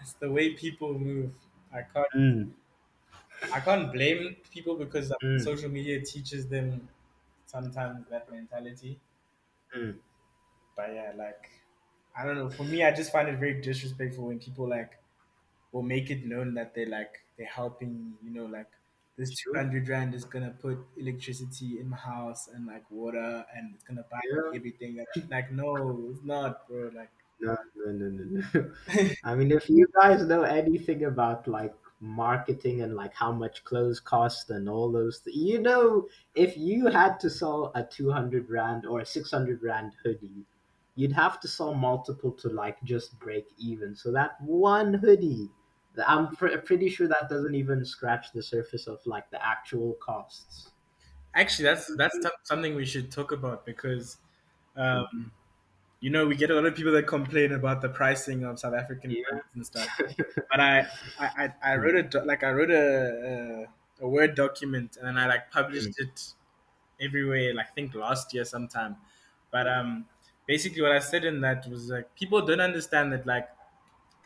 [0.00, 1.34] it's the way people move.
[1.72, 2.52] I can't Mm,
[3.52, 6.88] I can't blame people because mm, social media teaches them
[7.46, 9.00] sometimes that mentality.
[9.74, 10.00] mm.
[10.76, 11.50] But yeah, like
[12.16, 12.50] I don't know.
[12.50, 15.00] For me, I just find it very disrespectful when people like
[15.72, 18.18] will make it known that they're like they're helping.
[18.22, 18.70] You know, like
[19.16, 23.84] this 200 rand is gonna put electricity in my house and like water and it's
[23.84, 24.52] gonna buy Yeah.
[24.52, 25.04] everything.
[25.30, 26.88] Like no, it's not, bro.
[26.94, 28.74] Like No, no, no, no, no.
[29.24, 33.98] I mean, if you guys know anything about like marketing and like how much clothes
[34.00, 38.86] cost and all those, th- you know, if you had to sell a 200 rand
[38.86, 40.44] or a 600 rand hoodie,
[40.96, 43.96] you'd have to sell multiple to like just break even.
[43.96, 45.48] So that one hoodie,
[46.06, 50.70] I'm pr- pretty sure that doesn't even scratch the surface of like the actual costs.
[51.34, 54.18] actually, that's that's t- something we should talk about because.
[54.76, 55.32] Um,
[56.00, 58.74] you know, we get a lot of people that complain about the pricing of South
[58.74, 59.24] African Yeah.
[59.28, 59.88] brands and stuff.
[60.50, 60.86] But I,
[61.18, 63.66] I, I wrote a doc- like I wrote a,
[64.00, 66.34] a a word document and then I like published it
[67.00, 67.54] everywhere.
[67.54, 68.96] Like I think last year sometime.
[69.50, 70.06] But um,
[70.46, 73.48] basically what I said in that was like people don't understand that like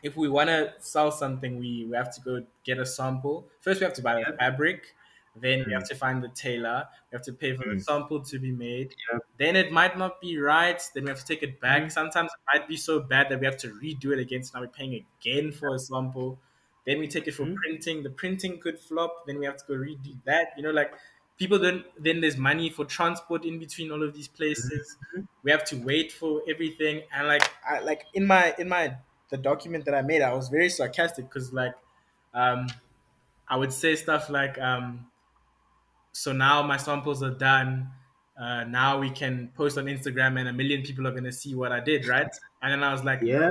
[0.05, 3.49] if we want to sell something, we, we have to go get a sample.
[3.61, 4.95] First, we have to buy the fabric.
[5.37, 5.89] Then we have Mm.
[5.89, 6.89] to find the tailor.
[7.11, 7.83] We have to pay for the Mm.
[7.83, 8.95] sample to be made.
[9.13, 9.23] Yep.
[9.39, 10.81] Then it might not be right.
[10.95, 11.83] Then we have to take it back.
[11.85, 11.91] Mhm.
[11.91, 14.45] Sometimes it might be so bad that we have to redo it again.
[14.45, 16.39] So now we're paying again for a sample.
[16.87, 17.57] Then we take it for Mhm.
[17.57, 18.03] printing.
[18.05, 19.27] The printing could flop.
[19.27, 20.53] Then we have to go redo that.
[20.57, 20.93] You know, like
[21.39, 21.85] people don't.
[22.01, 24.97] Then there's money for transport in between all of these places.
[25.17, 25.27] Mhm.
[25.43, 27.03] We have to wait for everything.
[27.13, 28.99] And like, I like in my in my
[29.35, 31.75] the document that I made, I was very sarcastic because like,
[32.35, 32.67] um,
[33.49, 35.11] I would say stuff like, um,
[36.13, 37.91] so now my samples are done.
[38.39, 41.55] Uh, now we can post on Instagram and a million people are going to see
[41.55, 42.33] what I did, right?
[42.63, 43.51] And then I was like, Yeah.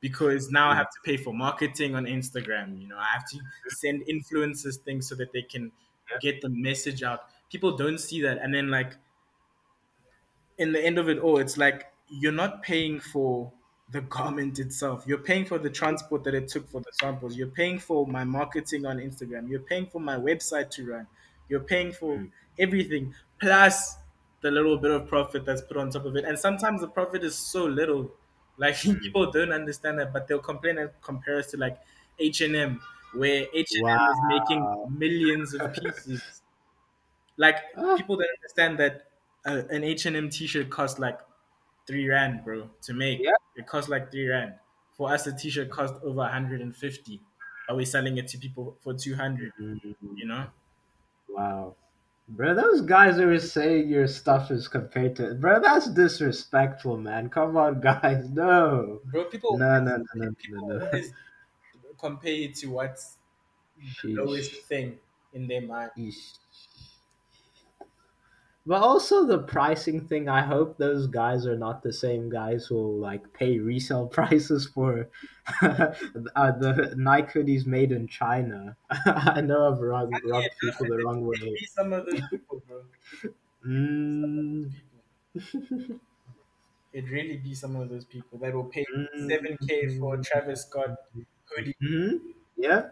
[0.00, 2.80] because now I have to pay for marketing on Instagram.
[2.80, 3.38] You know, I have to
[3.68, 5.72] send influencers things so that they can
[6.20, 7.20] get the message out.
[7.50, 8.38] People don't see that.
[8.38, 8.94] And then, like,
[10.58, 13.52] in the end of it all, it's like you're not paying for
[13.90, 15.04] the garment itself.
[15.06, 17.36] You're paying for the transport that it took for the samples.
[17.36, 19.48] You're paying for my marketing on Instagram.
[19.48, 21.06] You're paying for my website to run.
[21.48, 22.30] You're paying for Mm.
[22.58, 23.96] everything plus
[24.40, 26.24] the little bit of profit that's put on top of it.
[26.24, 28.12] And sometimes the profit is so little,
[28.58, 29.00] like Mm.
[29.00, 31.78] people don't understand that, but they'll complain and compare us to like
[32.18, 32.82] H and M,
[33.14, 36.22] where H and M is making millions of pieces.
[37.36, 39.10] Like Ah, people don't understand that
[39.46, 41.20] uh, an H and M T-shirt costs like
[41.88, 43.18] three rand, bro, to make.
[43.20, 43.32] yeah.
[43.56, 44.54] It costs like three rand.
[44.96, 47.20] For us, a T-shirt cost over 150.
[47.68, 49.52] Are we selling it to people for 200?
[49.60, 49.96] Mm.
[50.14, 50.46] You know,
[51.28, 51.76] Wow.
[52.30, 55.34] Bro, those guys are saying your stuff is compared to.
[55.34, 57.30] Bro, that's disrespectful, man.
[57.30, 58.28] Come on, guys.
[58.30, 59.00] No.
[59.06, 59.24] bro.
[59.24, 61.02] People, No, no, no, no, people no, no.
[61.98, 63.16] compare it to what's
[64.04, 64.98] the lowest thing
[65.32, 65.90] in their mind.
[65.98, 66.38] Yeesh.
[68.68, 72.76] But also the pricing thing, I hope those guys are not the same guys who
[72.76, 75.10] will like pay resale prices for
[75.62, 78.76] uh, the Nike hoodies made in China.
[78.90, 81.62] I know I've rubbed yeah, people the wrong way.
[81.66, 82.84] some of those people, bro.
[83.64, 85.02] Mm, People.
[86.92, 90.66] It really be some of those people that will pay mm, seven k for Travis
[90.66, 90.98] Scott
[91.46, 91.74] hoodie.
[91.80, 92.34] mhm.
[92.56, 92.90] Yeah,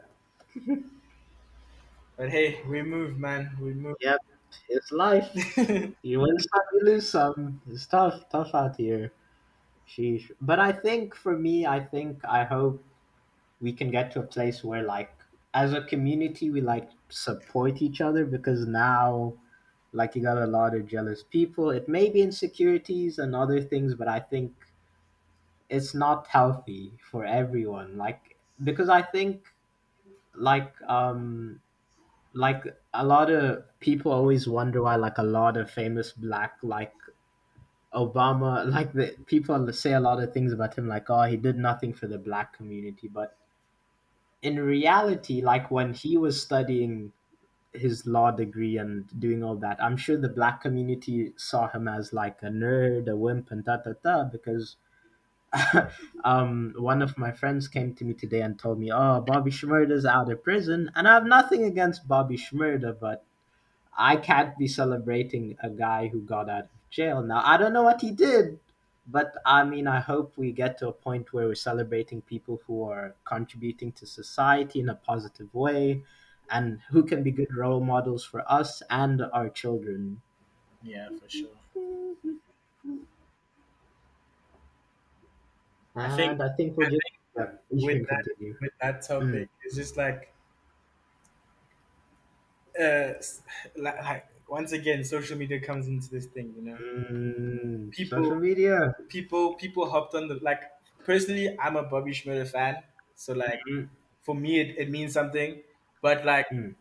[2.17, 3.57] But hey, we move, man.
[3.59, 3.97] We move.
[4.01, 4.21] yep.
[4.69, 5.31] It's life.
[6.03, 7.61] You win some, you lose some.
[7.69, 9.13] It's tough, tough out here.
[9.89, 10.31] Sheesh.
[10.41, 12.85] But I think for me, I think I hope
[13.61, 15.13] we can get to a place where like
[15.55, 19.35] as a community we like support each other because now
[19.93, 21.71] like you got a lot of jealous people.
[21.71, 24.55] It may be insecurities and other things, but I think
[25.69, 27.97] it's not healthy for everyone.
[27.97, 29.53] Like because I think
[30.35, 31.61] like um
[32.37, 32.65] like
[32.95, 36.95] a lot of people always wonder why like a lot of famous black like
[37.95, 41.57] Obama like the people say a lot of things about him like oh he did
[41.57, 43.09] nothing for the black community.
[43.09, 43.37] But
[44.43, 47.13] in reality like when he was studying
[47.73, 52.13] his law degree and doing all that i'm sure the black community saw him as
[52.13, 54.77] like a nerd a wimp and da da da because
[56.25, 60.07] um, one of my friends came to me today and told me, "Oh, Bobby Schmurda's
[60.07, 63.25] out of prison," and I have nothing against Bobby Schmurda, but
[63.97, 67.23] I can't be celebrating a guy who got out of jail.
[67.23, 68.61] Now, I don't know what he did,
[69.07, 72.83] but I mean, I hope we get to a point where we're celebrating people who
[72.85, 76.03] are contributing to society in a positive way
[76.51, 80.23] and who can be good role models for us and our children.
[80.83, 81.49] Yeah, for sure.
[85.97, 87.03] I And think I think we'll I just.
[87.37, 88.57] Yeah, you with that continue.
[88.61, 90.35] with that topic, it's just like
[92.79, 93.13] uh
[93.77, 96.81] like, like once again social media comes into this thing, you know.
[96.81, 98.95] Mm, People- social media.
[99.09, 100.63] People people hopped on the like
[101.05, 102.83] personally I'm a Bobby Schmurda fan,
[103.15, 103.89] so like Mm,
[104.23, 105.63] for me it, it means something.
[106.03, 106.75] But like mm.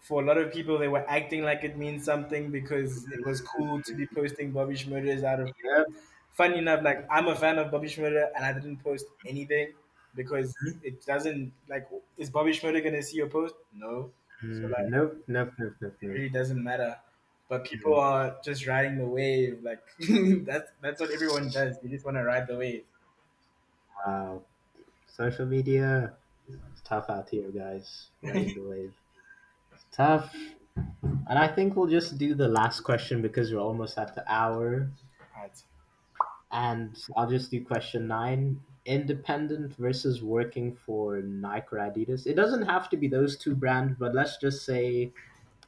[0.00, 3.40] for a lot of people they were acting like it means something because it was
[3.40, 5.86] cool to be posting Bobby Schmurda's out of Yep.
[6.32, 9.72] Funny enough, like I'm a fan of Bobby Schmurda and I didn't post anything
[10.14, 13.54] because it doesn't like is Bobby Schmurda gonna see your post?
[13.74, 14.10] No.
[14.42, 16.96] Mm, like- nope, nope, nope, nope, It really doesn't matter.
[17.48, 19.82] But people are just riding the wave, like
[20.46, 21.78] that's that's what everyone does.
[21.80, 22.84] They just wanna ride the wave.
[24.06, 24.42] Wow.
[25.06, 26.14] Social media.
[26.48, 28.08] It's tough out here, guys.
[28.22, 28.92] Riding the wave.
[29.74, 30.34] It's tough.
[30.74, 34.90] And I think we'll just do the last question because we're almost at the hour.
[35.36, 35.62] Right.
[36.52, 38.62] And I'll just do question nine.
[38.84, 42.26] Independent versus working for Nike or Adidas.
[42.26, 45.12] It doesn't have to be those two brands, but let's just say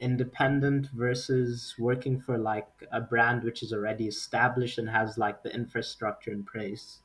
[0.00, 5.54] independent versus working for like a brand which is already established and has like the
[5.54, 7.00] infrastructure in place.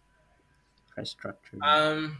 [0.89, 1.61] Infrastructure.
[1.61, 2.17] Um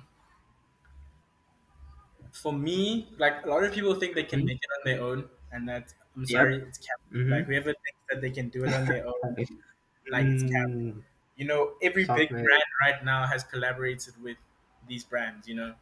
[2.31, 4.45] for me, like a lot of people think they can Mhm.
[4.45, 6.47] make it on their own and that I'm Yep.
[6.47, 6.99] sorry, it's cap.
[7.11, 7.29] Mhm.
[7.29, 9.37] Like whoever thinks that they can do it on their own,
[10.09, 10.69] like it's cap.
[11.39, 12.47] You know every Soft big made.
[12.47, 14.37] brand right now has collaborated with
[14.87, 15.75] these brands you know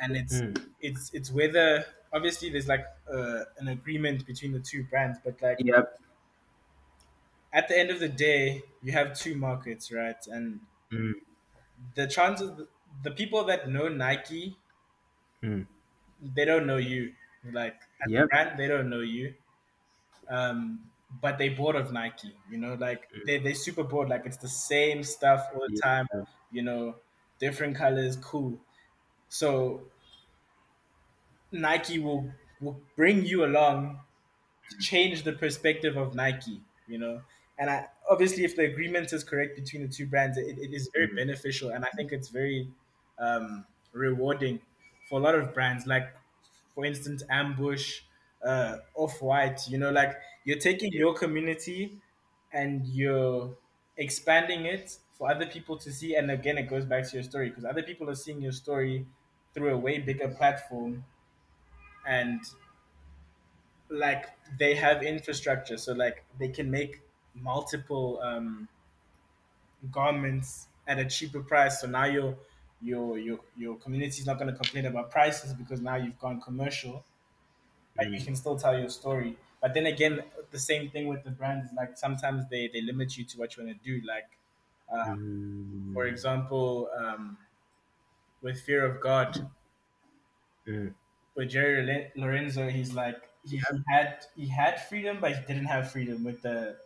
[0.00, 0.72] and it's mm.
[0.80, 5.58] it's it's whether obviously there's like uh, an agreement between the two brands but like
[5.58, 5.98] Yep.
[7.52, 10.60] at the end of the day you have two markets right and
[10.92, 11.12] Mm.
[11.94, 12.50] the chances
[13.02, 14.58] the people that know nike
[15.42, 15.66] Mm.
[16.20, 17.14] they don't know you
[17.52, 18.30] like as a Yep.
[18.30, 19.34] brand they don't know you
[20.28, 24.38] um but they bored of nike you know like they, they super bored like it's
[24.38, 26.06] the same stuff all the time
[26.54, 26.96] you know,
[27.38, 28.60] different colors, cool.
[29.28, 29.90] So
[31.50, 34.00] Nike will will bring you along
[34.70, 37.22] to change the perspective of Nike, you know.
[37.58, 40.90] And I obviously if the agreement is correct between the two brands, it, it is
[40.94, 42.70] very mm, beneficial, and I think it's very
[43.18, 44.60] um, rewarding
[45.08, 45.86] for a lot of brands.
[45.86, 46.14] Like
[46.74, 48.02] for instance, Ambush,
[48.44, 49.68] uh, Off White.
[49.68, 52.00] You know, like you're taking your community
[52.52, 53.56] and you're
[53.96, 56.14] expanding it for other people to see.
[56.14, 59.06] And again, it goes back to your story because other people are seeing your story
[59.54, 61.04] through a way bigger platform,
[62.06, 62.42] and
[63.88, 64.26] like
[64.58, 67.02] they have infrastructure, so like they can make
[67.34, 68.68] multiple um,
[69.90, 71.80] garments at a cheaper price.
[71.80, 72.38] So now your
[72.80, 76.40] your your your community is not going to complain about prices because now you've gone
[76.40, 77.04] commercial
[77.96, 79.38] but you mm, can still tell your story.
[79.62, 81.72] But then again, the same thing with the brands.
[81.72, 84.06] Like sometimes they they limit you to what you want to do.
[84.06, 84.38] Like
[85.92, 87.38] for mm, example, um,
[88.42, 89.50] with Fear of God,
[90.66, 90.94] mm.
[91.34, 93.62] with Jerry Lorenzo, he's like he, Yeah.
[93.70, 96.78] he had he had freedom, but he didn't have freedom with the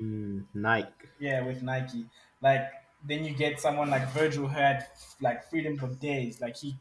[0.00, 1.08] Mm, Nike.
[1.18, 2.08] yeah with Nike.
[2.40, 2.70] Like
[3.02, 4.86] then you get someone like Virgil who had
[5.20, 6.40] like freedom for days.
[6.40, 6.78] Like he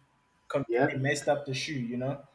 [0.48, 1.00] completely Yep.
[1.00, 2.28] messed up the shoe, you know.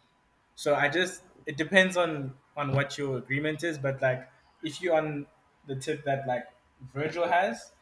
[0.54, 4.30] So I just it depends on on what your agreement is, but like
[4.62, 5.26] if you're on
[5.66, 6.46] the tip that like
[6.94, 7.72] Virgil has,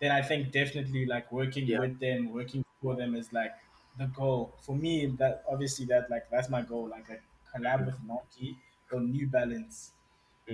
[0.00, 1.80] then I think definitely like working Yep.
[1.80, 3.52] with them, working for them is like
[3.98, 4.54] the goal.
[4.62, 7.20] For me, that obviously that like that's my goal, like a
[7.52, 8.58] collab with Nike
[8.90, 9.92] or New Balance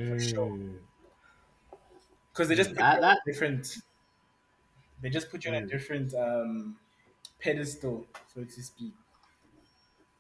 [0.05, 0.53] for sure.
[0.55, 0.81] Mm,
[2.33, 2.77] Because they just mm.
[2.77, 3.19] put you That on that.
[3.27, 3.77] a different
[5.01, 6.79] they just put you on a Mm, different um
[7.41, 8.95] pedestal, so to speak.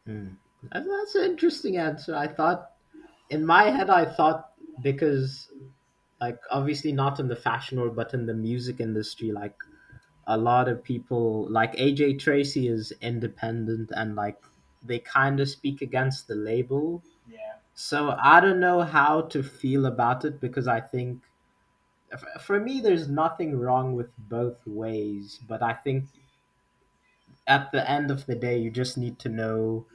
[0.06, 0.36] mm.
[0.72, 2.14] That's an interesting answer.
[2.14, 2.72] I thought
[3.31, 4.53] in my head, I thought
[4.83, 5.51] because
[6.20, 9.57] like obviously not in the fashion world, but in the music industry, like
[10.26, 14.43] a lot of people like AJ Tracey is independent and like
[14.83, 17.03] they kind of speak against the label.
[17.29, 17.57] Yeah.
[17.74, 21.22] So I don't know how to feel about it because I think
[22.41, 26.05] for me there's nothing wrong with both ways, but I think
[27.47, 29.87] at the end of the day you just need to know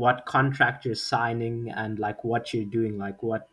[0.00, 3.48] what contract you're signing and like what you're doing, like what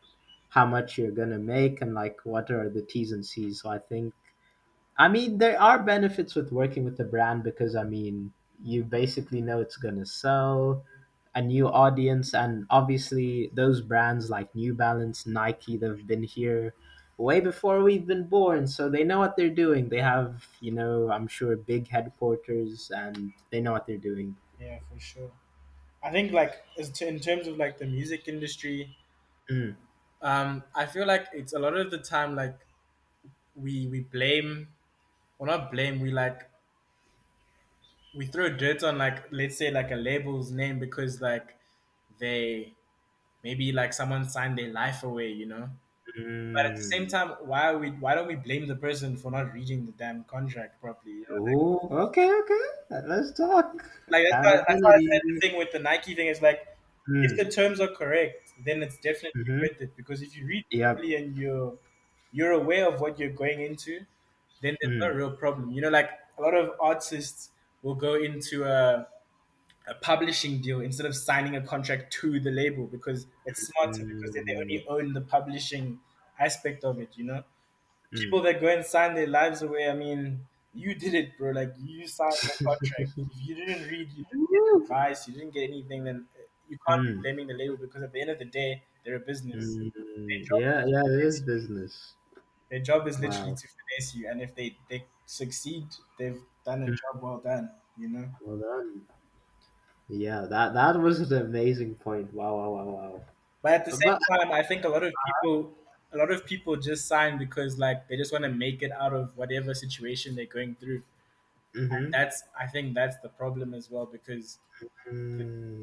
[0.49, 3.61] how much you're gonna make and like what are the T's and C's.
[3.61, 4.13] So I think
[4.97, 8.33] I mean, there are benefits with working with a brand because I mean,
[8.63, 10.83] you basically know it's gonna sell
[11.35, 16.73] a new audience, and obviously those brands like New Balance, Nike, they've been here
[17.17, 19.89] way before we've been born, so they know what they're doing.
[19.89, 24.35] They have, you know, I'm sure big headquarters, and they know what they're doing.
[24.59, 25.31] Yeah, for sure.
[26.07, 28.97] I think like as to, in terms of like the music industry,
[29.49, 29.77] Mm,
[30.21, 32.59] um, I feel like it's a lot of the time like
[33.55, 34.69] we we blame
[35.39, 36.49] or not blame we like
[38.13, 41.57] we throw dirt on like let's say like a label's name because like
[42.19, 42.73] they
[43.43, 45.69] maybe like someone signed their life away, you know.
[46.53, 47.09] But at the same mm.
[47.09, 50.23] time, why are we why don't we blame the person for not reading the damn
[50.25, 51.13] contract properly?
[51.13, 52.65] You know, Oh, okay, okay.
[53.07, 53.81] Let's talk.
[54.09, 56.65] like that's why, that's why I said the thing with the Nike thing is like
[57.21, 59.61] if Mm, the terms are correct, then it's definitely mm-hmm.
[59.61, 60.97] worth it because if you read Yep.
[60.97, 61.77] properly and you're
[62.31, 64.05] you're aware of what you're going into,
[64.61, 65.71] then there's no Mm, real problem.
[65.71, 67.51] You know, like a lot of artists
[67.81, 69.07] will go into a,
[69.87, 74.31] a publishing deal instead of signing a contract to the label because it's smarter because
[74.33, 75.99] then they mm, only own the publishing
[76.39, 77.17] aspect of it.
[77.17, 77.43] You know,
[78.11, 78.31] mm.
[78.31, 79.89] people that go and sign their lives away.
[79.89, 81.51] I mean, you did it, bro.
[81.51, 83.11] Like you signed the contract.
[83.29, 86.27] If you didn't read, you didn't get advice, you didn't get anything, then
[86.67, 89.15] you can't be Mm, blaming the label because at the end of the day, they're
[89.15, 89.79] a business.
[90.29, 90.49] Their mm.
[90.49, 91.51] job Yeah, is yeah, to it finesse is you.
[91.51, 92.15] business.
[92.69, 93.57] Their job is literally Wow.
[93.57, 97.71] to finesse you, and if they they succeed, they've done a Mm, job well done.
[97.97, 98.31] You know.
[98.39, 99.07] Well done.
[100.09, 102.33] Yeah, that that was an amazing point.
[102.33, 103.25] Wow, wow, wow, wow.
[103.61, 105.75] But at the same But time, I think a lot of people,
[106.17, 109.13] a lot of people just sign because like they just want to make it out
[109.13, 111.03] of whatever situation they're going through.
[111.75, 112.11] Mm-hmm.
[112.11, 114.59] that's, I think, that's the problem as well because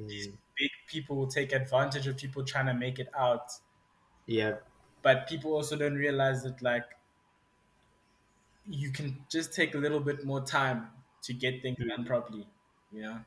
[0.09, 3.51] these mm, big people will take advantage of people trying to make it out.
[4.26, 4.57] yeah,
[5.03, 6.99] But people also don't realize that like
[8.66, 10.91] you can just take a little bit more time
[11.22, 12.47] to get things done mm, properly.
[12.93, 13.24] You know,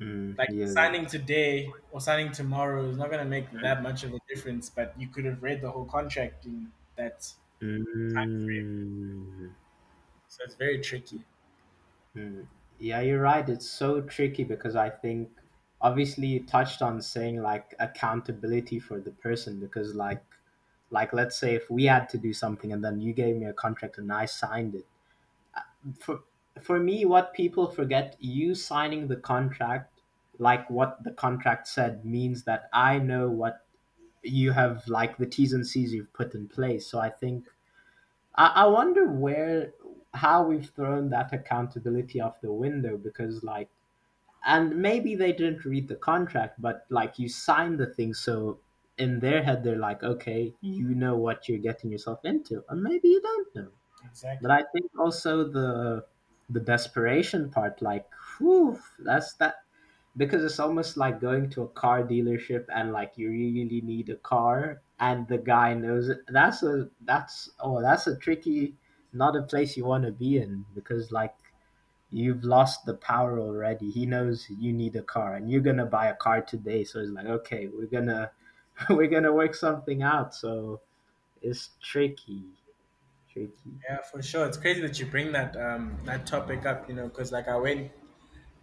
[0.00, 4.04] mm, like yeah, signing today or signing tomorrow is not going to make that much
[4.04, 4.70] of a difference.
[4.70, 7.34] But you could have read the whole contract in that
[8.14, 8.66] time frame.
[9.20, 9.54] mm,
[10.28, 11.24] So it's very tricky.
[12.14, 12.46] mm.
[12.78, 13.00] yeah.
[13.00, 13.48] You're right.
[13.48, 15.30] It's so tricky because I think
[15.80, 20.24] obviously you touched on saying like accountability for the person because like
[20.90, 23.52] like let's say if we had to do something and then you gave me a
[23.52, 24.86] contract and I signed it
[26.00, 26.22] for
[26.60, 30.02] for me what people forget you signing the contract
[30.38, 33.66] like what the contract said means that i know what
[34.22, 37.48] you have like the t's and c's you've put in place so i think
[38.36, 39.74] I, I wonder where
[40.14, 43.70] how we've thrown that accountability off the window because like
[44.46, 48.60] and maybe they didn't read the contract but like you signed the thing so
[48.98, 53.08] in their head they're like okay you know what you're getting yourself into and maybe
[53.08, 53.70] you don't know
[54.04, 54.40] Exactly.
[54.40, 56.06] but i think also the
[56.50, 58.06] the desperation part like
[58.38, 59.56] whew, that's that
[60.16, 64.16] because it's almost like going to a car dealership and like you really need a
[64.16, 66.18] car and the guy knows it.
[66.28, 68.74] That's a that's oh that's a tricky
[69.12, 71.34] not a place you want to be in because like
[72.10, 73.90] you've lost the power already.
[73.90, 76.84] He knows you need a car and you're gonna buy a car today.
[76.84, 78.30] So it's like okay we're gonna
[78.90, 80.34] we're gonna work something out.
[80.34, 80.80] So
[81.42, 82.44] it's tricky
[83.36, 84.46] tricky Yeah, for sure.
[84.46, 87.56] It's crazy that you bring that um that topic up, you know, because like I
[87.56, 87.92] went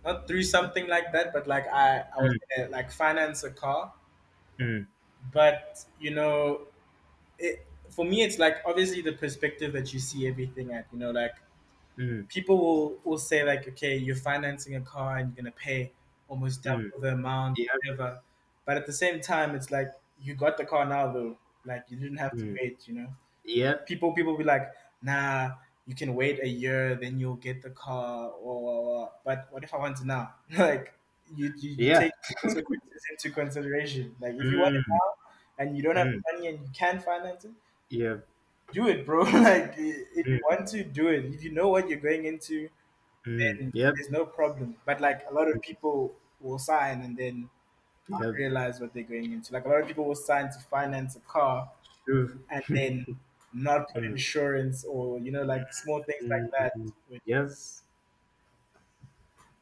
[0.06, 3.52] not through something like that, but like I I was mm, gonna like finance a
[3.52, 3.94] car,
[4.60, 4.88] mm,
[5.32, 6.68] but you know,
[7.40, 11.12] it for me it's like obviously the perspective that you see everything at, you know,
[11.12, 11.36] like
[11.98, 15.94] mm, people will will say like, okay, you're financing a car and you're gonna pay
[16.30, 16.92] almost mm.
[16.92, 18.22] double the amount, yep whatever.
[18.66, 21.98] But at the same time, it's like you got the car now though, like you
[21.98, 23.16] didn't have to mm, wait, you know.
[23.46, 24.72] Yep people people be like,
[25.02, 25.52] nah,
[25.86, 29.78] you can wait a year, then you'll get the car, or, but what if I
[29.78, 30.34] want it now?
[30.58, 30.94] like
[31.36, 32.00] you, you yeah.
[32.00, 34.16] take consequences into consideration.
[34.20, 35.00] Like if you want it mm, now
[35.60, 37.52] and you don't have mm, money and you can finance it,
[37.90, 38.16] yeah,
[38.72, 39.22] do it, bro.
[39.24, 42.70] like if you mm, want to do it, if you know what you're going into,
[43.28, 43.94] mm, then yep.
[43.96, 44.76] there's no problem.
[44.86, 47.50] But like a lot of people will sign and then
[48.08, 48.34] not yep.
[48.34, 49.54] realize what they're going into.
[49.54, 51.70] Like a lot of people will sign to finance a car
[52.06, 52.40] true.
[52.50, 53.06] and then
[53.54, 56.74] not put mm, insurance or you know like small things like that.
[56.76, 57.50] Mm, which yep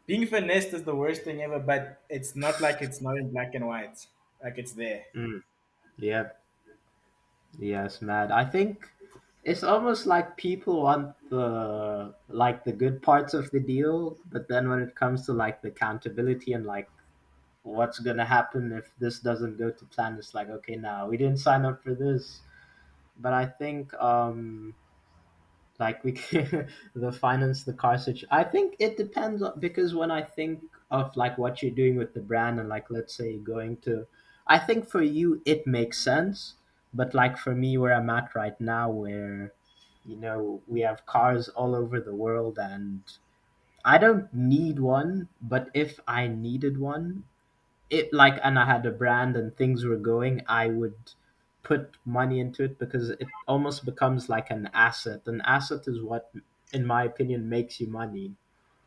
[0.05, 3.53] being finessed is the worst thing ever but it's not like it's not in black
[3.55, 4.07] and white.
[4.43, 5.05] Like it's there.
[5.15, 5.43] Mm,
[5.97, 6.31] Yeah.
[7.57, 8.31] yes mad.
[8.31, 8.87] i think
[9.51, 11.47] It's almost like people want the
[12.41, 13.97] like the good parts of the deal,
[14.35, 16.89] but then when it comes to like the accountability and like
[17.77, 21.43] what's gonna happen if this doesn't go to plan, it's like okay, now we didn't
[21.47, 22.25] sign up for this.
[23.17, 24.75] But I think um
[25.79, 26.11] like we
[26.95, 28.27] the finance the car situation.
[28.31, 32.19] I think it depends because when I think of like what you're doing with the
[32.21, 34.07] brand and like let's say going to,
[34.47, 36.55] I think for you it makes sense,
[36.93, 39.53] but like for me where I'm at right now, where
[40.05, 43.01] you know we have cars all over the world and
[43.85, 47.25] I don't need one, but if I needed one,
[47.89, 51.13] it like and I had a brand and things were going, I would
[51.63, 55.21] put money into it because it almost becomes like an asset.
[55.27, 56.31] An asset is what,
[56.73, 58.35] in my opinion, makes you money.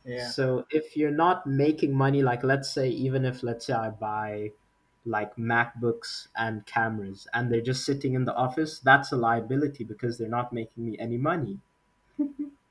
[0.04, 3.90] yeah So if you're not making money, like let's say, even if let's say I
[3.90, 4.52] buy
[5.04, 10.18] like MacBooks and cameras and they're just sitting in the office, that's a liability because
[10.18, 11.60] they're not making me any money.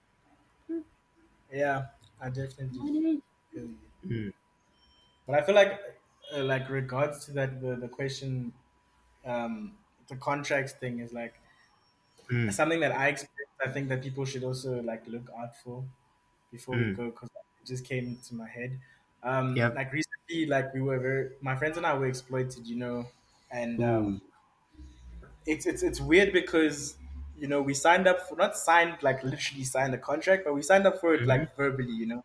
[1.51, 1.88] yeah
[2.20, 3.70] i definitely feel
[4.10, 4.34] Mm,
[5.26, 5.80] but i feel like
[6.34, 8.54] uh, like regards to that the, the question
[9.26, 9.78] um
[10.08, 11.36] the contracts thing is like
[12.30, 13.32] mm, something that i expect
[13.66, 15.84] i think that people should also like look out for
[16.51, 16.97] before we mm.
[16.97, 17.30] go because
[17.62, 18.80] it just came to my head.
[19.24, 19.74] Um, Yep.
[19.76, 23.08] like recently, like we were very, my friends and I were exploited, you know,
[23.51, 24.22] and um,
[25.45, 26.97] it's it's it's weird because
[27.38, 30.62] you know we signed up for not signed like literally signed a contract, but we
[30.62, 31.28] signed up for it Mm-hmm.
[31.28, 32.24] like verbally, you know,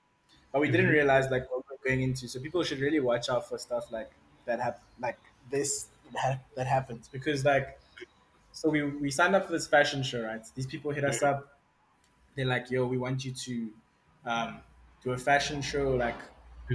[0.53, 0.91] but we didn't Mm-hmm.
[0.91, 2.29] realize like what we we're going into.
[2.29, 4.13] So people should really watch out for stuff like
[4.45, 5.19] that Have like
[5.51, 7.81] this that, that happens because like
[8.53, 10.43] so we we signed up for this fashion show, right?
[10.55, 11.55] These people hit us up
[12.37, 13.73] they're like, yo, we want you to
[14.25, 14.63] um,
[15.03, 15.91] do a fashion show.
[15.95, 16.21] Like,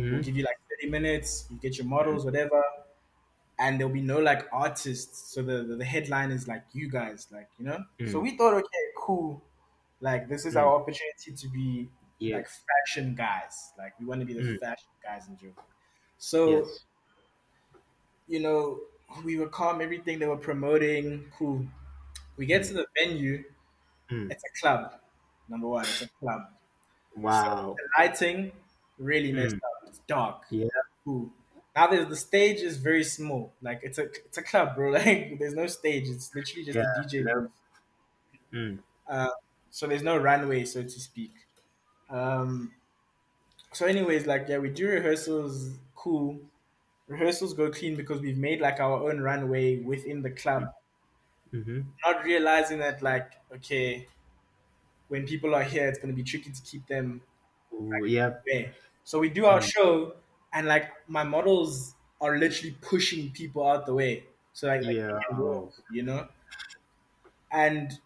[0.10, 0.22] we'll Mm-hmm.
[0.22, 2.62] give you like 30 minutes, you get your models, whatever.
[3.60, 5.34] And there'll be no like artists.
[5.34, 7.80] So the, the, the headline is like you guys, like, you know?
[8.04, 9.44] So Mm, we thought, okay, cool.
[10.00, 11.90] Like, this is mm, our opportunity to be
[12.30, 13.74] like fashion guys.
[13.78, 15.64] Like, we want to be the Mm, fashion guys in Joburg.
[16.18, 16.86] So, yes.
[18.28, 18.82] you know,
[19.24, 21.68] we were calm, everything they were promoting, cool.
[22.38, 23.45] We get to the venue,
[24.11, 25.01] mm, it's a club.
[25.49, 26.41] Number one, it's a club.
[27.30, 27.78] So wow.
[27.78, 28.53] the lighting
[28.97, 29.89] really messed Mm, up.
[29.89, 30.43] It's dark.
[30.49, 30.68] yeah.
[31.05, 31.32] Cool.
[31.76, 33.53] Now there's the stage is very small.
[33.61, 34.91] Like it's a it's a club, bro.
[34.93, 36.09] Like there's no stage.
[36.09, 36.84] It's literally just Yeah.
[36.84, 37.51] a DJ No.
[38.53, 39.30] Mm, Uh,
[39.70, 41.34] so there's no runway, so to speak.
[42.09, 42.76] Um,
[43.74, 45.78] so anyways, like yeah, we do rehearsals.
[45.95, 46.41] Cool.
[47.14, 50.64] Rehearsals go clean because we've made like our own runway within the club.
[51.53, 51.82] mm-hmm.
[52.05, 54.09] Not realizing that like okay,
[55.07, 57.22] when people are here, it's gonna be tricky to keep them
[58.05, 58.45] yep.
[58.45, 58.74] way.
[59.03, 60.18] So we do our Mm, show,
[60.53, 65.20] and like my models are literally pushing people out the way, so like, like yeah.
[65.32, 66.28] walk, you know.
[67.51, 67.99] And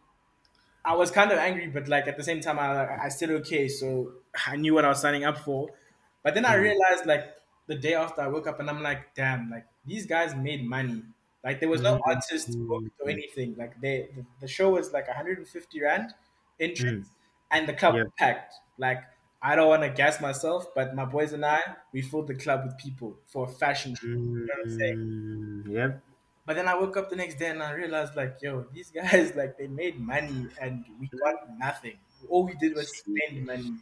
[0.85, 3.69] I was kind of angry, but like at the same time, I I said okay,
[3.69, 4.15] so
[4.47, 5.75] I knew what I was signing up for.
[6.23, 7.36] But then I Mm, realized like
[7.67, 11.03] the day after I woke up, and I'm like, damn, like these guys made money.
[11.43, 13.55] Like there was no mm, artist booked or mm, anything.
[13.57, 16.13] Like they the, the show was like 150 rand mm.
[16.59, 17.09] entrance,
[17.51, 18.53] and the club packed.
[18.77, 19.03] Like
[19.41, 21.59] I don't want to gas myself, but my boys and I
[21.93, 24.07] we filled the club with people for fashion show.
[24.07, 24.97] You know what I'm saying?
[24.97, 26.03] Mm, yep.
[26.47, 29.33] But then I woke up the next day and I realized, like, yo, these guys,
[29.35, 31.97] like, they made money and we got nothing.
[32.29, 33.73] All we did was spend money.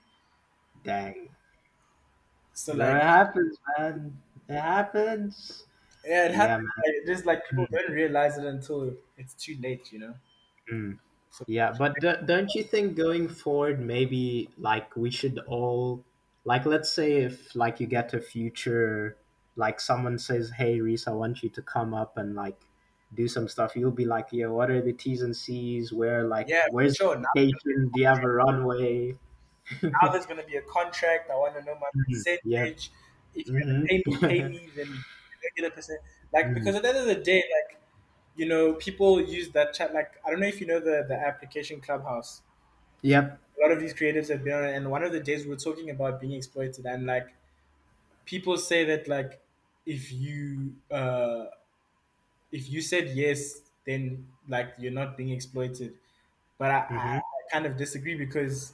[0.83, 1.29] Dang.
[2.55, 4.21] So, like, it happens, man.
[4.47, 5.67] It happens.
[6.03, 6.71] yeah, it Yeah, happened.
[6.85, 10.15] Like, just like people Mm, don't realize it until it's too late, you know?
[10.71, 10.99] mm.
[11.29, 16.03] So, Yeah, but do, don't you think going forward, maybe like we should all,
[16.43, 19.17] like, let's say if like you get a future,
[19.55, 22.59] like someone says, "Hey, Reese, I want you to come up and like
[23.13, 25.93] do some stuff," you'll be like, "Yeah, what are the T's and C's?
[25.93, 27.15] Where like, yeah, where's sure.
[27.17, 27.89] The location?
[27.93, 29.17] Do you have a runway?"
[30.03, 31.29] now there's going to be a contract.
[31.29, 32.25] I want to know my Mhm.
[32.43, 32.67] Yeah.
[32.67, 32.91] percentage.
[33.33, 35.03] If you're going to pay me, pay me, then
[35.43, 35.99] you get a percent.
[36.33, 37.81] Like, hmm because at the end of the day, like,
[38.35, 39.93] you know, people use that chat.
[39.93, 42.41] Like, I don't know if you know the, the application Clubhouse.
[43.01, 43.39] Yep.
[43.57, 45.49] a lot of these creatives have been on it, and one of the days we
[45.49, 47.35] were talking about being exploited and like
[48.25, 49.41] people say that like
[49.85, 51.45] if you uh
[52.51, 55.93] if you said yes then like you're not being exploited
[56.57, 58.73] but i, I hmm I kind of disagree because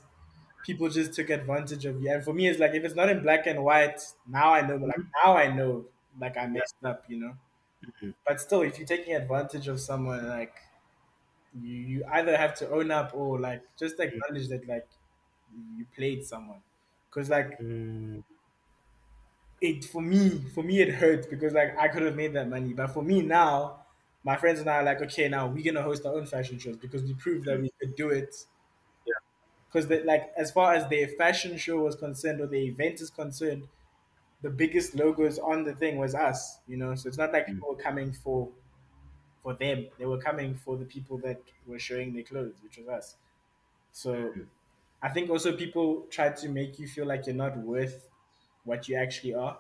[0.64, 2.12] people just took advantage of you.
[2.12, 4.76] And for me it's like if it's not in black and white now i know
[4.78, 5.86] like hmm now i know
[6.20, 7.34] like i messed up you know?
[8.00, 10.56] Hmm but still if you're taking advantage of someone like
[11.60, 14.88] you, you either have to own up or like just acknowledge that like
[15.76, 16.62] you played someone.
[17.10, 18.24] Because like mm.
[19.60, 22.74] it for me for me it hurt because like I could have made that money.
[22.74, 23.86] But for me now
[24.24, 26.78] my friends and I are like okay now we're gonna host our own fashion shows
[26.78, 28.36] because we proved that we could do it.
[29.72, 33.68] Because like as far as the fashion show was concerned or the event is concerned
[34.42, 36.96] the biggest logos on the thing was us you know?
[36.96, 38.52] So it's not like Mm, people were coming for
[39.44, 39.88] for them.
[39.98, 43.18] They were coming for the people that were showing their clothes which was us.
[43.92, 44.48] So mm,
[45.02, 48.10] I think also people try to make you feel like you're not worth
[48.66, 49.60] what you actually are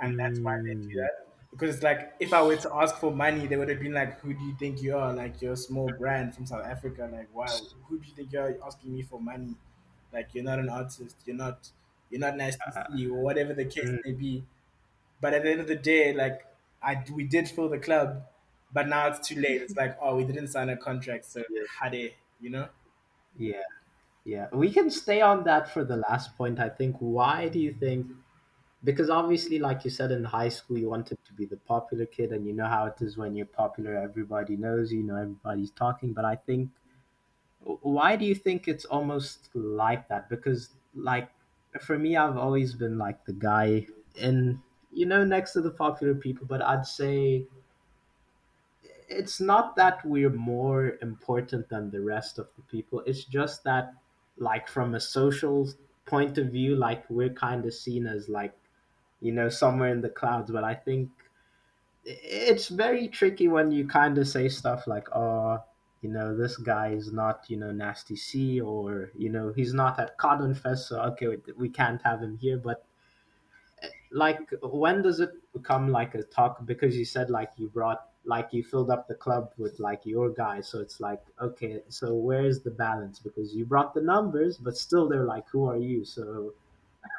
[0.00, 1.02] and that's why they do mm.
[1.02, 1.31] that.
[1.52, 4.20] Because it's like if I were to ask for money, they would have been like,
[4.20, 5.12] "Who do you think you are?
[5.12, 7.08] Like you're a small brand from South Africa.
[7.12, 7.46] Like wow,
[7.84, 9.54] who do you think you are asking me for money?
[10.12, 11.16] Like you're not an artist.
[11.26, 11.70] You're not.
[12.10, 14.44] You're not nasty Uh, C or whatever the case mm, may be.
[15.20, 16.46] But at the end of the day, like
[16.82, 18.24] I we did fill the club,
[18.72, 19.62] but now it's too late.
[19.62, 21.62] It's like oh, we didn't sign a contract, so yeah.
[21.80, 22.68] how they, you know?
[23.36, 23.62] Yeah.
[24.24, 24.48] Yeah.
[24.52, 26.58] We can stay on that for the last point.
[26.60, 26.96] I think.
[26.98, 28.06] Why do you think?
[28.84, 32.32] Because obviously, like you said in high school, you wanted to be the popular kid,
[32.32, 33.96] and you know how it is when you're popular.
[33.96, 36.12] Everybody knows you, know everybody's talking.
[36.12, 36.70] But I think,
[37.60, 40.28] why do you think it's almost like that?
[40.28, 41.30] Because, like,
[41.80, 44.60] for me, I've always been like the guy in,
[44.92, 46.46] you know, next to the popular people.
[46.48, 47.44] But I'd say
[49.08, 53.00] it's not that we're more important than the rest of the people.
[53.06, 53.94] It's just that,
[54.38, 55.68] like, from a social
[56.04, 58.54] point of view, like, we're kind of seen as like
[59.22, 60.50] you know, somewhere in the clouds.
[60.50, 61.08] But I think
[62.04, 65.62] it's very tricky when you kind of say stuff like, oh,
[66.02, 70.00] you know, this guy is not, you know, Nasty C or, you know, he's not
[70.00, 72.58] at Cotton Fest, so okay, we, can't have him here.
[72.58, 72.84] But
[74.10, 76.66] like, when does it become like a talk?
[76.66, 80.30] Because you said like you brought, like you filled up the club with like your
[80.30, 80.66] guys.
[80.66, 83.20] So it's like, okay, so where's the balance?
[83.20, 86.04] Because you brought the numbers, but still they're like, who are you?
[86.04, 86.54] So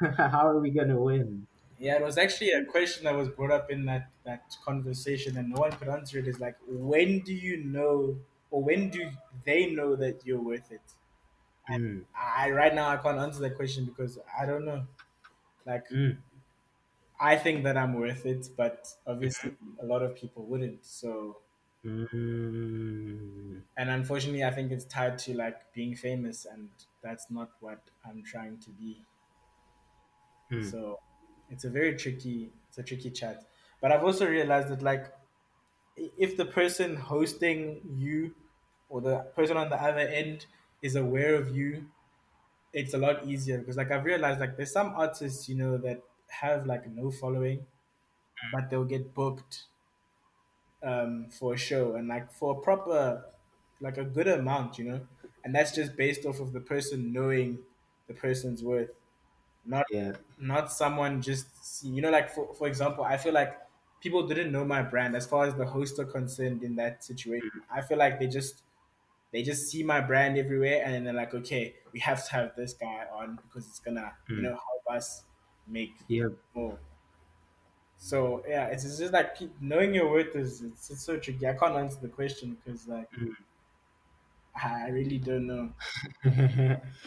[0.18, 1.46] how are we going to win?
[1.78, 5.50] Yeah, it was actually a question that was brought up in that that conversation, and
[5.50, 6.28] no one could answer it.
[6.28, 8.20] Is like, when do you know,
[8.50, 9.10] or when do
[9.44, 10.94] they know that you're worth it?
[11.68, 14.86] And Mm, I right now I can't answer that question because I don't know.
[15.66, 16.22] Like, mm,
[17.18, 20.84] I think that I'm worth it, but obviously a lot of people wouldn't.
[20.84, 21.42] So,
[21.84, 23.62] mm.
[23.76, 26.70] and unfortunately, I think it's tied to like being famous, and
[27.02, 29.06] that's not what I'm trying to be.
[30.50, 31.00] Mm, So,
[31.50, 33.44] it's a very tricky, it's a tricky chat.
[33.80, 35.12] But I've also realized that like
[35.96, 38.34] if the person hosting you
[38.88, 40.46] or the person on the other end
[40.82, 41.90] is aware of you,
[42.72, 46.02] it's a lot easier because like I've realized like there's some artists, you know, that
[46.28, 47.66] have like no following,
[48.52, 49.66] but they'll get booked
[50.82, 53.24] um, for a show and like for a proper
[53.80, 55.06] like a good amount, you know.
[55.42, 57.58] And that's just based off of the person knowing
[58.06, 58.90] the person's worth.
[59.64, 60.16] Not yeah.
[60.38, 63.58] not someone just you know, like for for example, I feel like
[64.00, 67.50] people didn't know my brand as far as the hosts are concerned in that situation.
[67.70, 68.62] I feel like they just
[69.32, 72.56] they just see my brand everywhere, and then they're like, okay, we have to have
[72.56, 74.44] this guy on because it's gonna, you Mm.
[74.44, 75.24] know, help us
[75.66, 76.28] make Yeah.
[76.54, 76.80] more.
[77.96, 81.46] So yeah, it's, it's just like knowing your worth is it's, it's so tricky.
[81.48, 83.34] I can't answer the question because like Mm.
[84.56, 85.74] I really don't know.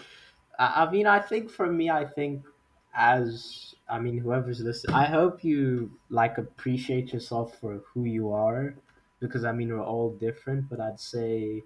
[0.60, 2.46] I mean, I think for me, I think
[2.94, 8.76] as I mean, whoever's listening, I hope you like appreciate yourself for who you are,
[9.20, 10.70] because I mean, we're all different.
[10.70, 11.64] But I'd say,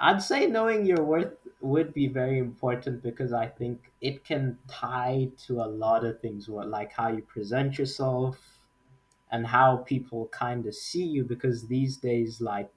[0.00, 5.30] I'd say knowing your worth would be very important because I think it can tie
[5.46, 8.58] to a lot of things, what like how you present yourself
[9.30, 11.24] and how people kind of see you.
[11.24, 12.72] Because these days, like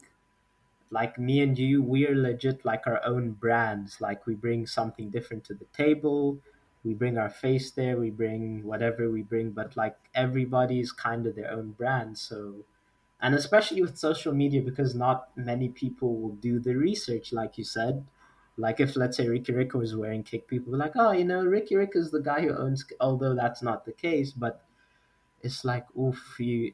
[0.89, 3.99] like me and you, we're legit like our own brands.
[4.01, 6.39] Like we bring something different to the table.
[6.83, 7.97] We bring our face there.
[7.97, 12.17] We bring whatever we bring, but like everybody's kind of their own brand.
[12.17, 12.65] So,
[13.21, 17.63] and especially with social media, because not many people will do the research, like you
[17.63, 18.05] said.
[18.57, 21.43] Like if let's say Riky Rick was wearing kick, people were like, oh, you know,
[21.45, 22.85] Riky Rick is the guy who owns.
[23.01, 24.65] Although that's not the case, but
[25.41, 26.73] it's like, oof, you,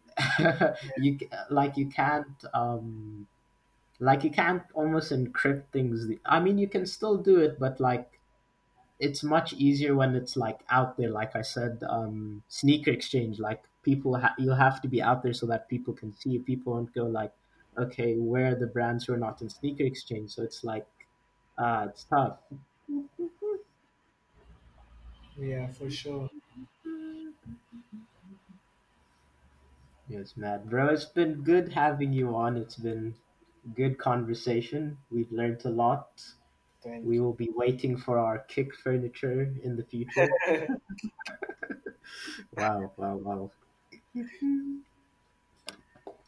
[0.98, 1.20] you
[1.50, 3.28] like you can't um
[4.02, 6.08] like you can't almost encrypt things.
[6.26, 8.20] I mean you can still do it but like
[9.00, 11.10] it's much easier when it's like out there.
[11.10, 13.40] Like i said um sneaker exchange.
[13.40, 16.32] Like people ha- you'll have to be out there so that people can see.
[16.32, 17.34] You people won't go like
[17.78, 20.32] okay where are the brands who are not in sneaker exchange?
[20.32, 20.88] So it's like
[21.58, 22.40] uh it's tough.
[25.38, 26.30] Yeah, for sure.
[30.08, 30.70] yes matt.
[30.70, 32.56] Bro it's been good having you on.
[32.56, 33.16] It's been
[33.76, 36.22] good conversation we've learned a lot
[36.82, 40.30] Thank we will be waiting for our kick furniture in the future.
[42.52, 43.52] Wow, wow, wow.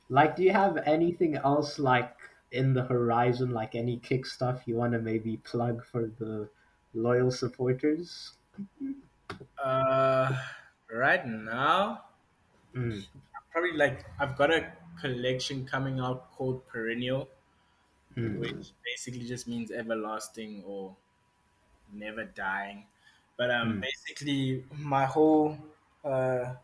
[0.07, 2.15] Like, do you have anything else like
[2.51, 6.49] in the horizon, like any kick stuff you want to maybe plug for the
[6.93, 8.37] loyal supporters?
[9.63, 10.31] uh,
[10.91, 12.05] right now,
[12.75, 13.05] Mm,
[13.51, 17.29] probably like I've got a collection coming out called Perennial,
[18.15, 20.95] mm, which basically just means everlasting or
[21.91, 22.87] never dying.
[23.37, 25.57] But um, mm, basically, my whole
[26.03, 26.55] uh,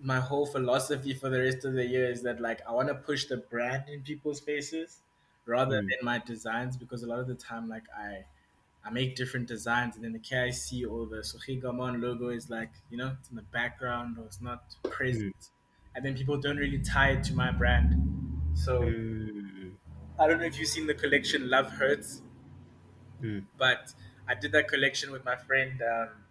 [0.00, 2.94] my whole philosophy for the rest of the year is that like I want to
[2.94, 5.02] push the brand in people's faces
[5.46, 8.24] rather mm, than my designs because a lot of the time like I
[8.84, 12.96] I make different designs and then the KIC or the Sohigamon logo is like you
[12.96, 15.50] know it's in the background or it's not mm, present
[15.94, 17.94] and then people don't really tie it to my brand.
[18.54, 19.76] So mm,
[20.18, 22.22] I don't know if you've seen the collection Love Hurts
[23.20, 23.94] mm, but
[24.28, 26.24] I did that collection with my friend um,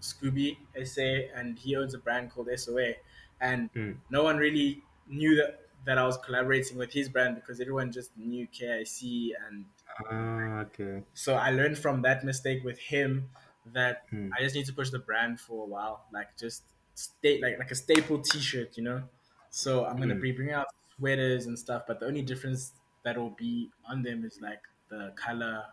[0.00, 2.96] Scooby SA, and he owns a brand called SOA,
[3.40, 3.98] and mm.
[4.10, 8.16] no one really knew that that I was collaborating with his brand because everyone just
[8.16, 11.04] knew KIC, and Ah, okay.
[11.14, 13.30] so I learned from that mistake with him
[13.66, 16.64] that Mm, I just need to push the brand for a while, like just
[16.98, 19.08] stay like like a staple T-shirt, you know.
[19.50, 22.72] So I'm gonna mm, be bringing out sweaters and stuff, but the only difference
[23.04, 25.66] that will be on them is like the color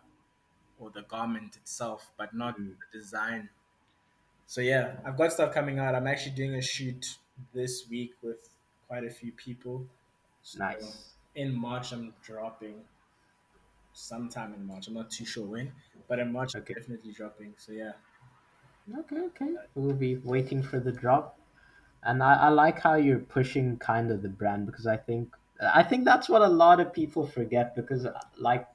[0.79, 2.75] or the garment itself, but not mm.
[2.81, 3.49] the design.
[4.47, 5.95] So yeah, I've got stuff coming out.
[5.95, 7.17] I'm actually doing a shoot
[7.53, 8.49] this week with
[8.87, 9.87] quite a few people.
[10.43, 11.13] So Nice.
[11.35, 12.85] in March, I'm dropping
[13.93, 14.87] sometime in March.
[14.87, 15.73] I'm not too sure when,
[16.07, 16.73] but in March, Okay.
[16.75, 17.55] I'm definitely dropping.
[17.57, 17.93] So yeah,
[18.93, 19.55] Okay, okay.
[19.73, 21.39] We'll be waiting for the drop.
[22.03, 25.81] And I, I like how you're pushing kind of the brand because I think I
[25.83, 28.05] think that's what a lot of people forget because
[28.37, 28.67] like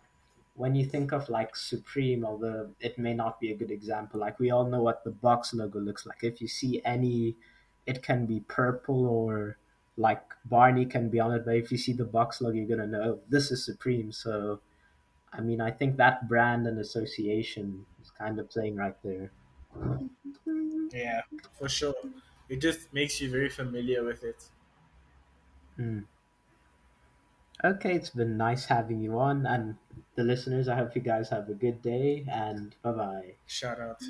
[0.55, 4.39] when you think of like Supreme, although it may not be a good example, like
[4.41, 6.24] we all know what the box logo looks like.
[6.24, 7.37] If you see any,
[7.87, 9.59] it can be purple or
[9.97, 12.87] like Barney can be on it, but if you see the box logo, you're gonna
[12.89, 14.11] know oh, this is Supreme.
[14.11, 14.61] So
[15.32, 19.31] I mean, I think that brand and association is kind of playing right there.
[20.93, 21.23] Yeah,
[21.53, 21.95] for sure.
[22.49, 24.51] It just makes you very familiar with it.
[25.77, 26.01] Hmm.
[27.65, 29.79] Okay, it's been nice having you on, and
[30.15, 30.69] the listeners.
[30.69, 33.37] I hope you guys have a good day, and bye bye.
[33.47, 34.03] Shout out.